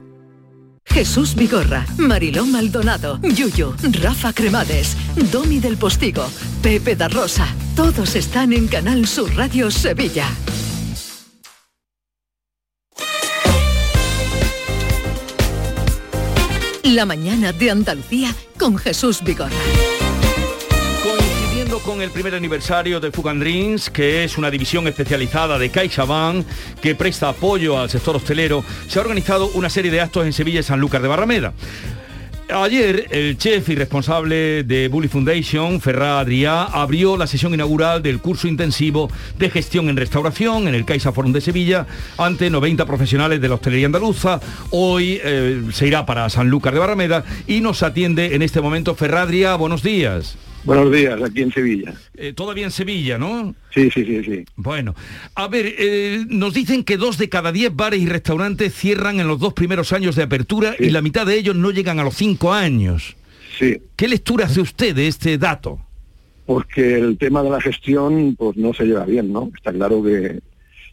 [0.86, 3.74] Jesús Vigorra, Mariló Maldonado, Yuyu,
[4.04, 4.96] Rafa Cremades,
[5.32, 6.30] Domi del Postigo,
[6.62, 7.48] Pepe da Rosa.
[7.76, 10.28] Todos están en Canal Sur Radio Sevilla.
[16.84, 19.52] La mañana de Andalucía con Jesús Vigorra.
[21.04, 25.70] Coincidiendo con el primer aniversario de Food and Drinks, que es una división especializada de
[25.70, 26.46] CaixaBank
[26.82, 30.62] que presta apoyo al sector hostelero, se ha organizado una serie de actos en Sevilla
[30.62, 31.54] y Sanlúcar de Barrameda.
[32.52, 38.20] Ayer, el chef y responsable de Bully Foundation, Ferrá Adrià, abrió la sesión inaugural del
[38.20, 41.86] curso intensivo de gestión en restauración en el Caixa Forum de Sevilla
[42.18, 44.40] ante 90 profesionales de la hostelería andaluza.
[44.72, 49.28] Hoy eh, se irá para Sanlúcar de Barrameda y nos atiende en este momento Ferrá
[49.28, 49.56] Adrià.
[49.56, 50.36] Buenos días.
[50.64, 51.94] Buenos días, aquí en Sevilla.
[52.16, 53.56] Eh, todavía en Sevilla, ¿no?
[53.74, 54.46] Sí, sí, sí, sí.
[54.56, 54.94] Bueno,
[55.36, 59.28] a ver, eh, nos dicen que dos de cada diez bares y restaurantes cierran en
[59.28, 62.16] los dos primeros años de apertura y la mitad de ellos no llegan a los
[62.16, 63.16] cinco años.
[63.58, 63.78] Sí.
[63.96, 65.80] ¿Qué lectura hace usted de este dato?
[66.46, 69.52] Porque el tema de la gestión pues no se lleva bien, ¿no?
[69.56, 70.40] Está claro que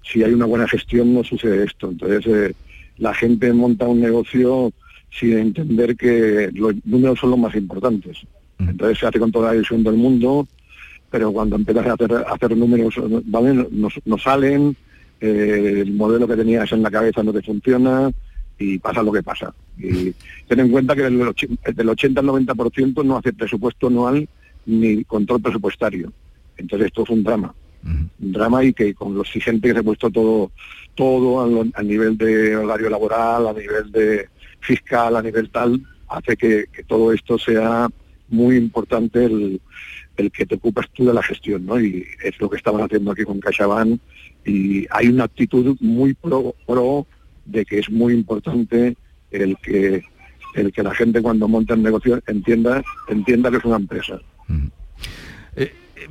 [0.03, 1.91] si hay una buena gestión no sucede esto.
[1.91, 2.55] Entonces eh,
[2.99, 4.73] la gente monta un negocio
[5.11, 8.19] sin entender que los números son los más importantes.
[8.59, 10.47] Entonces se hace con toda la ilusión del mundo,
[11.11, 12.95] pero cuando empiezas a hacer, a hacer números,
[13.27, 13.55] ¿vale?
[13.71, 14.77] no, no salen,
[15.21, 18.11] eh, el modelo que tenías en la cabeza no te funciona
[18.59, 19.55] y pasa lo que pasa.
[19.79, 20.13] Y
[20.49, 24.29] ten en cuenta que del, och- del 80 al 90% no hace presupuesto anual
[24.65, 26.13] ni control presupuestario.
[26.57, 27.55] Entonces esto es un drama.
[27.85, 30.51] Un drama y que con lo exigente que se ha puesto todo,
[30.95, 34.29] todo a, nivel de horario laboral, a nivel de
[34.61, 37.89] fiscal, a nivel tal, hace que, que todo esto sea
[38.29, 39.61] muy importante el,
[40.17, 41.81] el que te ocupas tú de la gestión, ¿no?
[41.81, 44.01] Y es lo que estamos haciendo aquí con CaixaBank
[44.45, 47.07] y hay una actitud muy pro, pro
[47.45, 48.97] de que es muy importante
[49.31, 50.05] el que
[50.55, 54.21] el que la gente cuando monta el negocio entienda entienda que es una empresa.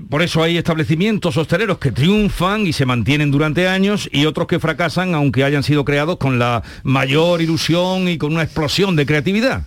[0.09, 4.59] Por eso hay establecimientos hosteleros que triunfan y se mantienen durante años y otros que
[4.59, 9.65] fracasan aunque hayan sido creados con la mayor ilusión y con una explosión de creatividad.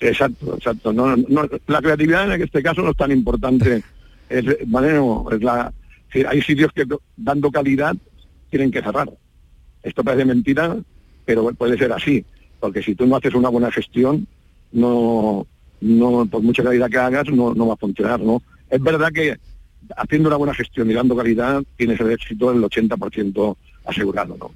[0.00, 0.92] Exacto, exacto.
[0.92, 3.82] No, no, la creatividad en este caso no es tan importante.
[4.28, 4.94] Es, ¿vale?
[4.94, 5.70] No, es la,
[6.26, 6.86] hay sitios que
[7.18, 7.94] dando calidad
[8.48, 9.10] tienen que cerrar.
[9.82, 10.74] Esto parece mentira,
[11.26, 12.24] pero puede ser así.
[12.58, 14.26] Porque si tú no haces una buena gestión,
[14.72, 15.46] no,
[15.82, 18.42] no por mucha calidad que hagas, no, no va a funcionar, ¿no?
[18.70, 19.36] Es verdad que
[19.96, 24.50] haciendo una buena gestión y dando calidad, tienes el éxito del 80% asegurado, ¿no?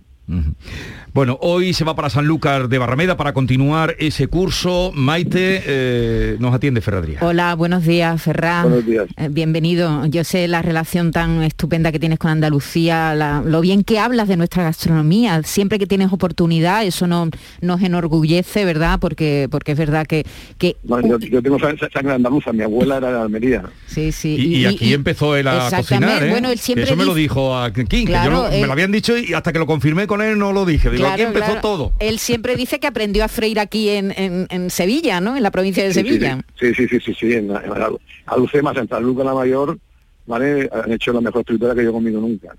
[1.13, 4.91] Bueno, hoy se va para Sanlúcar de Barrameda para continuar ese curso.
[4.95, 7.19] Maite eh, nos atiende Ferradría.
[7.23, 8.65] Hola, buenos días, Ferran.
[8.69, 9.07] Buenos días.
[9.17, 10.05] Eh, bienvenido.
[10.07, 14.29] Yo sé la relación tan estupenda que tienes con Andalucía, la- lo bien que hablas
[14.29, 15.43] de nuestra gastronomía.
[15.45, 18.99] Siempre que tienes oportunidad, eso no, nos enorgullece, ¿verdad?
[19.01, 20.27] Porque, porque es verdad que...
[20.59, 23.63] que Bueno, yo, yo tengo sang- sangre andaluza, mi abuela era de Almería.
[23.87, 24.37] Sí, sí.
[24.39, 26.31] Y, y aquí empezó él a cocinar, ¿eh?
[26.31, 29.17] Bueno, él siempre Eso me lo dijo a King, que yo me lo habían dicho
[29.17, 30.91] y hasta que lo confirmé con él no lo dije.
[30.91, 31.61] Digo, aquí Claro, empezó claro.
[31.61, 31.93] todo.
[31.99, 35.37] Él siempre dice que aprendió a freír aquí en, en- en Sevilla, ¿no?
[35.37, 36.45] En la provincia de Sí, Sevilla.
[36.59, 39.79] Sí, sí, sí, sí, sí, en, en Al- Alucemas, en San Lucas la Mayor,
[40.27, 40.69] ¿vale?
[40.73, 42.55] Han hecho la mejor fritura que yo he comido nunca.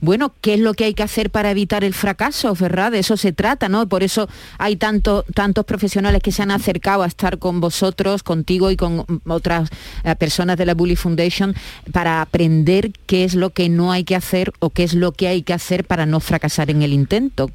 [0.00, 2.92] Bueno, ¿qué es lo que hay que hacer para evitar el fracaso, Ferrad?
[2.92, 3.88] De eso se trata, ¿no?
[3.88, 8.70] Por eso hay tanto, tantos profesionales que se han acercado a estar con vosotros, contigo
[8.70, 9.70] y con otras
[10.04, 11.54] eh, personas de la Bully Foundation
[11.92, 15.28] para aprender qué es lo que no hay que hacer o qué es lo que
[15.28, 17.50] hay que hacer para no fracasar en el intento.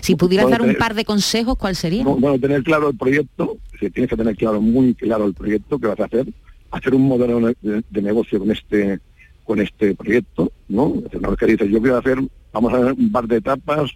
[0.00, 2.04] Si pudieras Bueno, dar un par de consejos, ¿cuál sería?
[2.04, 5.78] No, Bueno, tener claro el proyecto, si tienes que tener claro, muy claro el proyecto
[5.78, 6.26] que vas a hacer,
[6.74, 9.00] hacer un modelo de, negocio con este
[9.44, 10.94] con este proyecto, ¿no?
[11.38, 12.18] Que dices, yo quiero hacer,
[12.50, 13.90] vamos a ver un par de etapas,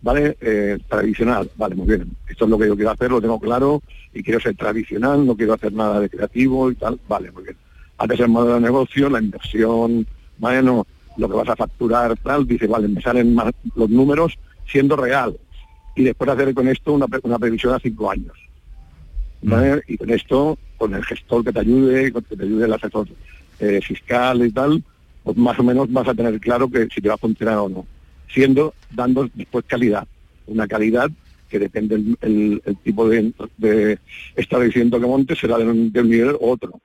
[0.00, 0.36] ¿vale?
[0.40, 2.08] Eh, tradicional, vale, muy bien.
[2.28, 3.82] Esto es lo que yo quiero hacer, lo tengo claro
[4.14, 7.56] y quiero ser tradicional, no quiero hacer nada de creativo y tal, vale, muy bien.
[7.98, 10.06] Haces el modelo de negocio, la inversión,
[10.38, 10.62] ¿vale?
[10.62, 14.94] No, lo que vas a facturar, tal, dice, vale, me salen más los números siendo
[14.94, 15.36] real.
[15.96, 18.41] Y después hacer con esto una, una previsión a cinco años.
[19.42, 19.82] ¿Vale?
[19.88, 23.08] Y con esto, con el gestor que te ayude, con que te ayude el asesor
[23.60, 24.82] eh, fiscal y tal,
[25.22, 27.68] pues más o menos vas a tener claro que si te va a funcionar o
[27.68, 27.86] no.
[28.32, 30.06] Siendo, dando después calidad.
[30.46, 31.10] una calidad
[31.48, 33.98] que depende del el, el tipo de, de
[34.36, 36.80] establecimiento que monte, será de un, de un nivel u otro.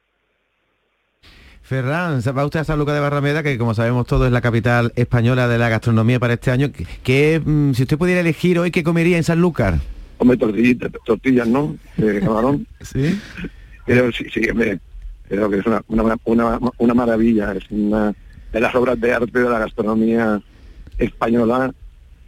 [1.67, 4.93] Ferran, va usted a San Lucas de Barrameda, que como sabemos todos es la capital
[4.95, 6.71] española de la gastronomía para este año.
[7.03, 9.79] ¿Qué, mm, si usted pudiera elegir hoy, ¿qué comería en Sanlúcar?
[10.19, 11.75] Hombre, tortillitas, tortillas, ¿no?
[11.97, 12.67] De camarón.
[12.81, 13.19] ¿Sí?
[13.85, 14.79] Pero sí, sí, hombre,
[15.27, 18.13] creo que es una, una, una, una maravilla, es una
[18.51, 20.41] de las obras de arte de la gastronomía
[20.97, 21.73] española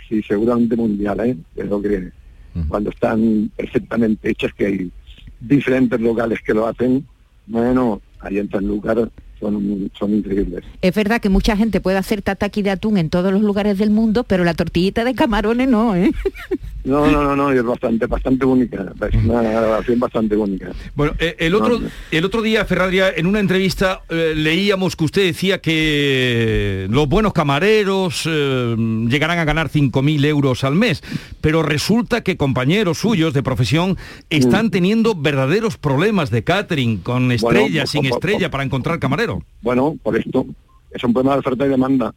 [0.09, 1.37] y seguramente mundial, ¿eh?
[1.55, 2.11] Creo que
[2.67, 4.91] cuando están perfectamente hechas, que hay
[5.39, 7.05] diferentes locales que lo hacen,
[7.45, 9.09] bueno, ahí en Sanlúcar
[9.39, 10.63] son, son increíbles.
[10.81, 13.91] Es verdad que mucha gente puede hacer tataki de atún en todos los lugares del
[13.91, 16.11] mundo, pero la tortillita de camarones no, ¿eh?
[16.85, 20.71] No, no, no, no, es bastante, bastante única, es una grabación bastante única.
[20.95, 25.03] Bueno, eh, el, otro, No, el otro día, Ferradria, en una entrevista eh, leíamos que
[25.03, 28.75] usted decía que los buenos camareros eh,
[29.09, 31.03] llegarán a ganar 5.000 euros al mes,
[31.41, 33.97] pero resulta que compañeros suyos de profesión
[34.29, 39.43] están teniendo verdaderos problemas de catering, con estrella, sin estrella, para encontrar camarero.
[39.61, 40.45] Bueno, por esto,
[40.91, 42.13] es un problema de oferta y demanda.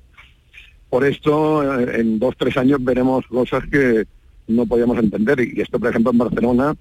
[0.89, 4.05] Por esto, en dos, tres años veremos cosas que
[4.49, 5.41] no podíamos entender.
[5.41, 6.75] Y esto, por ejemplo, en Barcelona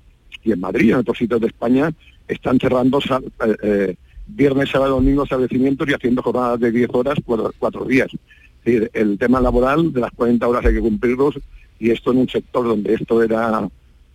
[0.44, 1.92] y en Madrid, en otros sitios de España,
[2.28, 3.96] están cerrando eh, eh,
[4.28, 8.10] viernes, sábado, domingo establecimientos y haciendo jornadas de 10 horas, cuatro, cuatro días.
[8.14, 11.40] Es decir, el tema laboral de las 40 horas hay que cumplirlos
[11.80, 13.68] y esto en un sector donde esto era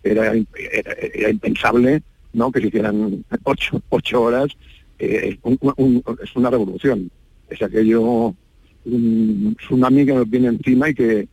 [0.03, 0.33] era,
[1.29, 2.01] impensable,
[2.33, 2.51] ¿no?
[2.51, 4.47] Que se hicieran ocho, ocho horas,
[4.99, 7.09] eh, un- un- es una revolución.
[7.49, 8.33] Es aquello,
[8.85, 11.27] un tsunami que nos viene encima y que,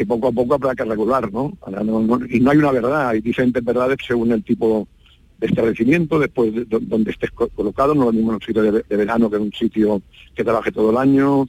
[0.00, 1.52] que poco a poco habrá que regular, ¿no?
[1.60, 4.88] Ahora no- no- y no hay una verdad, hay diferentes verdades según el tipo
[5.38, 8.40] de establecimiento, después de do- donde estés co- colocado, no es lo mismo en un
[8.40, 10.00] sitio de, ve- de verano que en un sitio
[10.34, 11.46] que trabaje todo el año,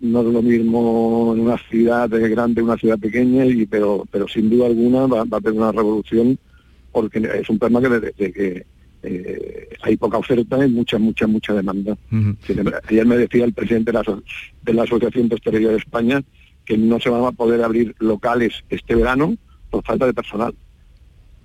[0.00, 4.50] no es lo mismo en una ciudad grande, una ciudad pequeña, y pero pero sin
[4.50, 6.36] duda alguna va, va a haber una revolución
[6.90, 8.66] porque es un problema que desde que
[9.04, 11.96] eh, hay poca oferta y mucha, mucha, mucha demanda.
[12.88, 14.22] Ayer me decía el presidente de la,
[14.62, 16.20] de la Asociación de Hostelería de España
[16.70, 19.34] que no se van a poder abrir locales este verano
[19.70, 20.54] por falta de personal.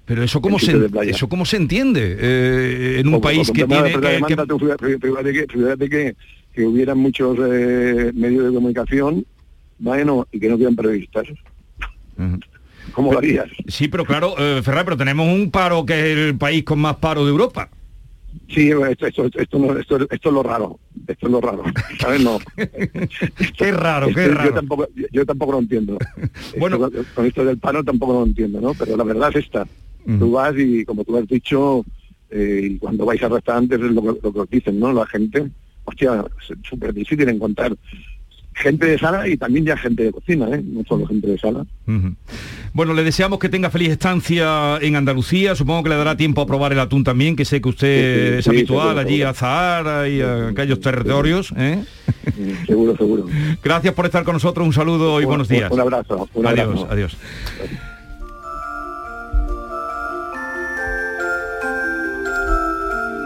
[0.05, 3.61] Pero eso cómo, se, eso cómo se entiende eh, en un Por- país por que
[3.63, 3.89] de tiene...
[3.89, 6.15] y que- que- demanda, tú fíjate- fíjate que, fíjate que,
[6.53, 9.25] que hubiera muchos eh, medios de comunicación,
[9.79, 11.25] bueno, y que no quedan periodistas.
[12.93, 13.47] ¿Cómo lo harías?
[13.67, 16.97] Sí, pero claro, eh, Ferran, pero tenemos un paro que es el país con más
[16.97, 17.71] paro de Europa.
[18.47, 21.63] Sí, esto, esto, esto, no- esto, esto es lo raro, esto es lo raro,
[21.99, 22.21] ¿sabes?
[22.23, 22.37] No.
[23.57, 24.49] qué raro, qué raro.
[24.49, 25.97] Yo tampoco, yo, yo tampoco lo entiendo.
[26.59, 28.73] bueno, con, esto del paro tampoco lo entiendo, ¿no?
[28.73, 29.67] Pero la verdad es esta.
[30.19, 31.83] Tú vas y como tú has dicho,
[32.29, 34.93] eh, y cuando vais a restaurantes es lo, que- lo que os dicen, ¿no?
[34.93, 35.49] La gente,
[35.83, 37.75] hostia, es súper difícil encontrar
[38.55, 40.61] gente de sala y también ya gente de cocina, ¿eh?
[40.65, 41.65] No solo gente de sala.
[42.73, 45.55] Bueno, le deseamos que tenga feliz estancia en Andalucía.
[45.55, 48.31] Supongo que le dará tiempo a probar el atún también, que sé que usted Sí,
[48.31, 51.53] sí, es sí, habitual allí a Zahara y a aquellos territorios.
[51.57, 51.83] ¿eh?
[52.65, 53.25] Seguro, seguro.
[53.63, 54.65] Gracias por estar con nosotros.
[54.65, 55.71] Un saludo y buenos días.
[55.71, 56.27] Un abrazo.
[56.33, 56.87] Un adiós, abrazo.
[56.89, 57.17] adiós.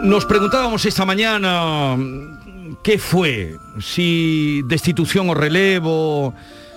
[0.02, 1.94] Nos preguntábamos esta mañana
[2.82, 6.34] qué fue, si destitución o relevo,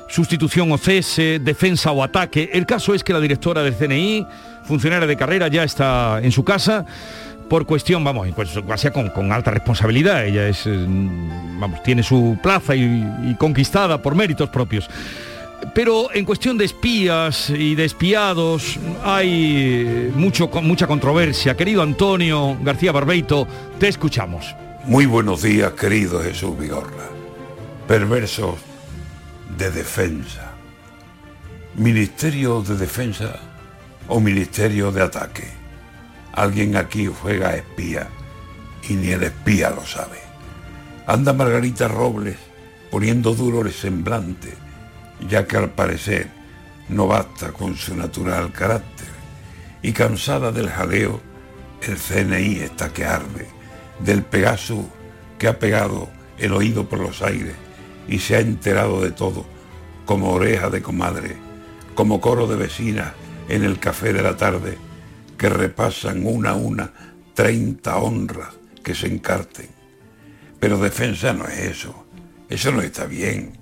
[0.10, 2.50] sustitución o cese, defensa o ataque.
[2.54, 4.28] El caso es que la directora del CNI,
[4.66, 6.86] funcionaria de carrera, ya está en su casa
[7.50, 10.26] por cuestión, vamos, pues casi con, con alta responsabilidad.
[10.26, 10.86] Ella es, eh,
[11.60, 14.90] vamos, tiene su plaza y, conquistada por méritos propios.
[15.74, 21.56] Pero en cuestión de espías y de espiados hay mucho, mucha controversia.
[21.56, 23.48] Querido Antonio García Barbeito,
[23.80, 24.56] te escuchamos.
[24.86, 27.08] Muy buenos días, querido Jesús Vigorra.
[27.88, 28.56] Perversos
[29.58, 30.52] de defensa.
[31.76, 33.40] Ministerio de defensa
[34.10, 35.48] o ministerio de ataque.
[36.34, 38.10] Alguien aquí juega espía
[38.90, 40.20] y ni el espía lo sabe.
[41.08, 42.36] Anda Margarita Robles
[42.92, 44.54] poniendo duro el semblante,
[45.30, 46.28] ya que al parecer
[46.90, 49.08] no basta con su natural carácter.
[49.82, 51.22] Y cansada del jaleo,
[51.82, 53.63] el CNI está que arde
[54.00, 54.90] del Pegaso
[55.38, 57.56] que ha pegado el oído por los aires
[58.08, 59.46] y se ha enterado de todo,
[60.06, 61.38] como oreja de comadre,
[61.96, 63.14] como coro de vecinas
[63.48, 64.78] en el café de la tarde,
[65.38, 66.92] que repasan una a una
[67.34, 68.50] 30 honras
[68.84, 69.70] que se encarten.
[70.60, 72.06] Pero defensa no es eso,
[72.50, 73.58] eso no está bien.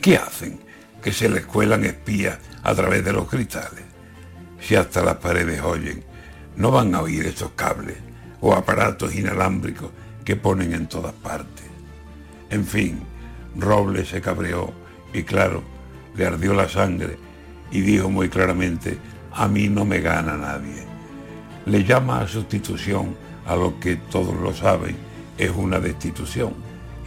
[0.00, 0.60] ¿Qué hacen?
[1.02, 3.84] Que se les cuelan espías a través de los cristales.
[4.60, 6.02] Si hasta las paredes oyen,
[6.56, 7.96] no van a oír esos cables
[8.44, 9.88] o aparatos inalámbricos
[10.22, 11.64] que ponen en todas partes.
[12.50, 13.00] En fin,
[13.56, 14.70] Robles se cabreó
[15.14, 15.62] y claro,
[16.14, 17.16] le ardió la sangre
[17.70, 18.98] y dijo muy claramente,
[19.32, 20.84] a mí no me gana nadie.
[21.64, 23.16] Le llama a sustitución
[23.46, 24.94] a lo que todos lo saben,
[25.38, 26.52] es una destitución.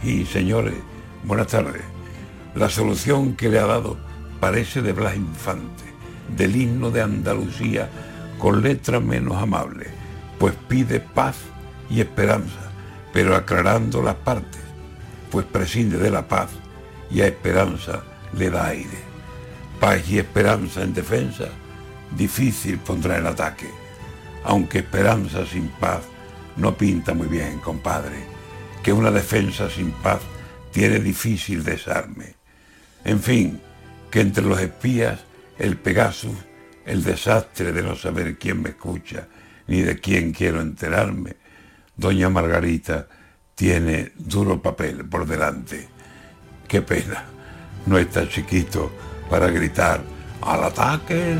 [0.02, 0.74] Y señores,
[1.22, 1.82] buenas tardes.
[2.56, 3.96] La solución que le ha dado
[4.40, 5.84] parece de Blas Infante,
[6.36, 7.88] del himno de Andalucía
[8.40, 9.97] con letra menos amable,
[10.38, 11.36] pues pide paz
[11.90, 12.70] y esperanza,
[13.12, 14.62] pero aclarando las partes,
[15.30, 16.50] pues prescinde de la paz
[17.10, 18.02] y a esperanza
[18.36, 19.08] le da aire.
[19.80, 21.48] Paz y esperanza en defensa,
[22.16, 23.70] difícil pondrá el ataque,
[24.44, 26.02] aunque esperanza sin paz
[26.56, 28.24] no pinta muy bien, compadre,
[28.82, 30.20] que una defensa sin paz
[30.72, 32.34] tiene difícil desarme.
[33.04, 33.60] En fin,
[34.10, 35.20] que entre los espías,
[35.58, 36.36] el Pegasus,
[36.84, 39.28] el desastre de no saber quién me escucha,
[39.68, 41.36] ni de quién quiero enterarme,
[41.96, 43.06] doña Margarita
[43.54, 45.88] tiene duro papel por delante.
[46.66, 47.24] Qué pena,
[47.86, 48.92] no está chiquito
[49.30, 50.02] para gritar
[50.42, 51.36] al ataque.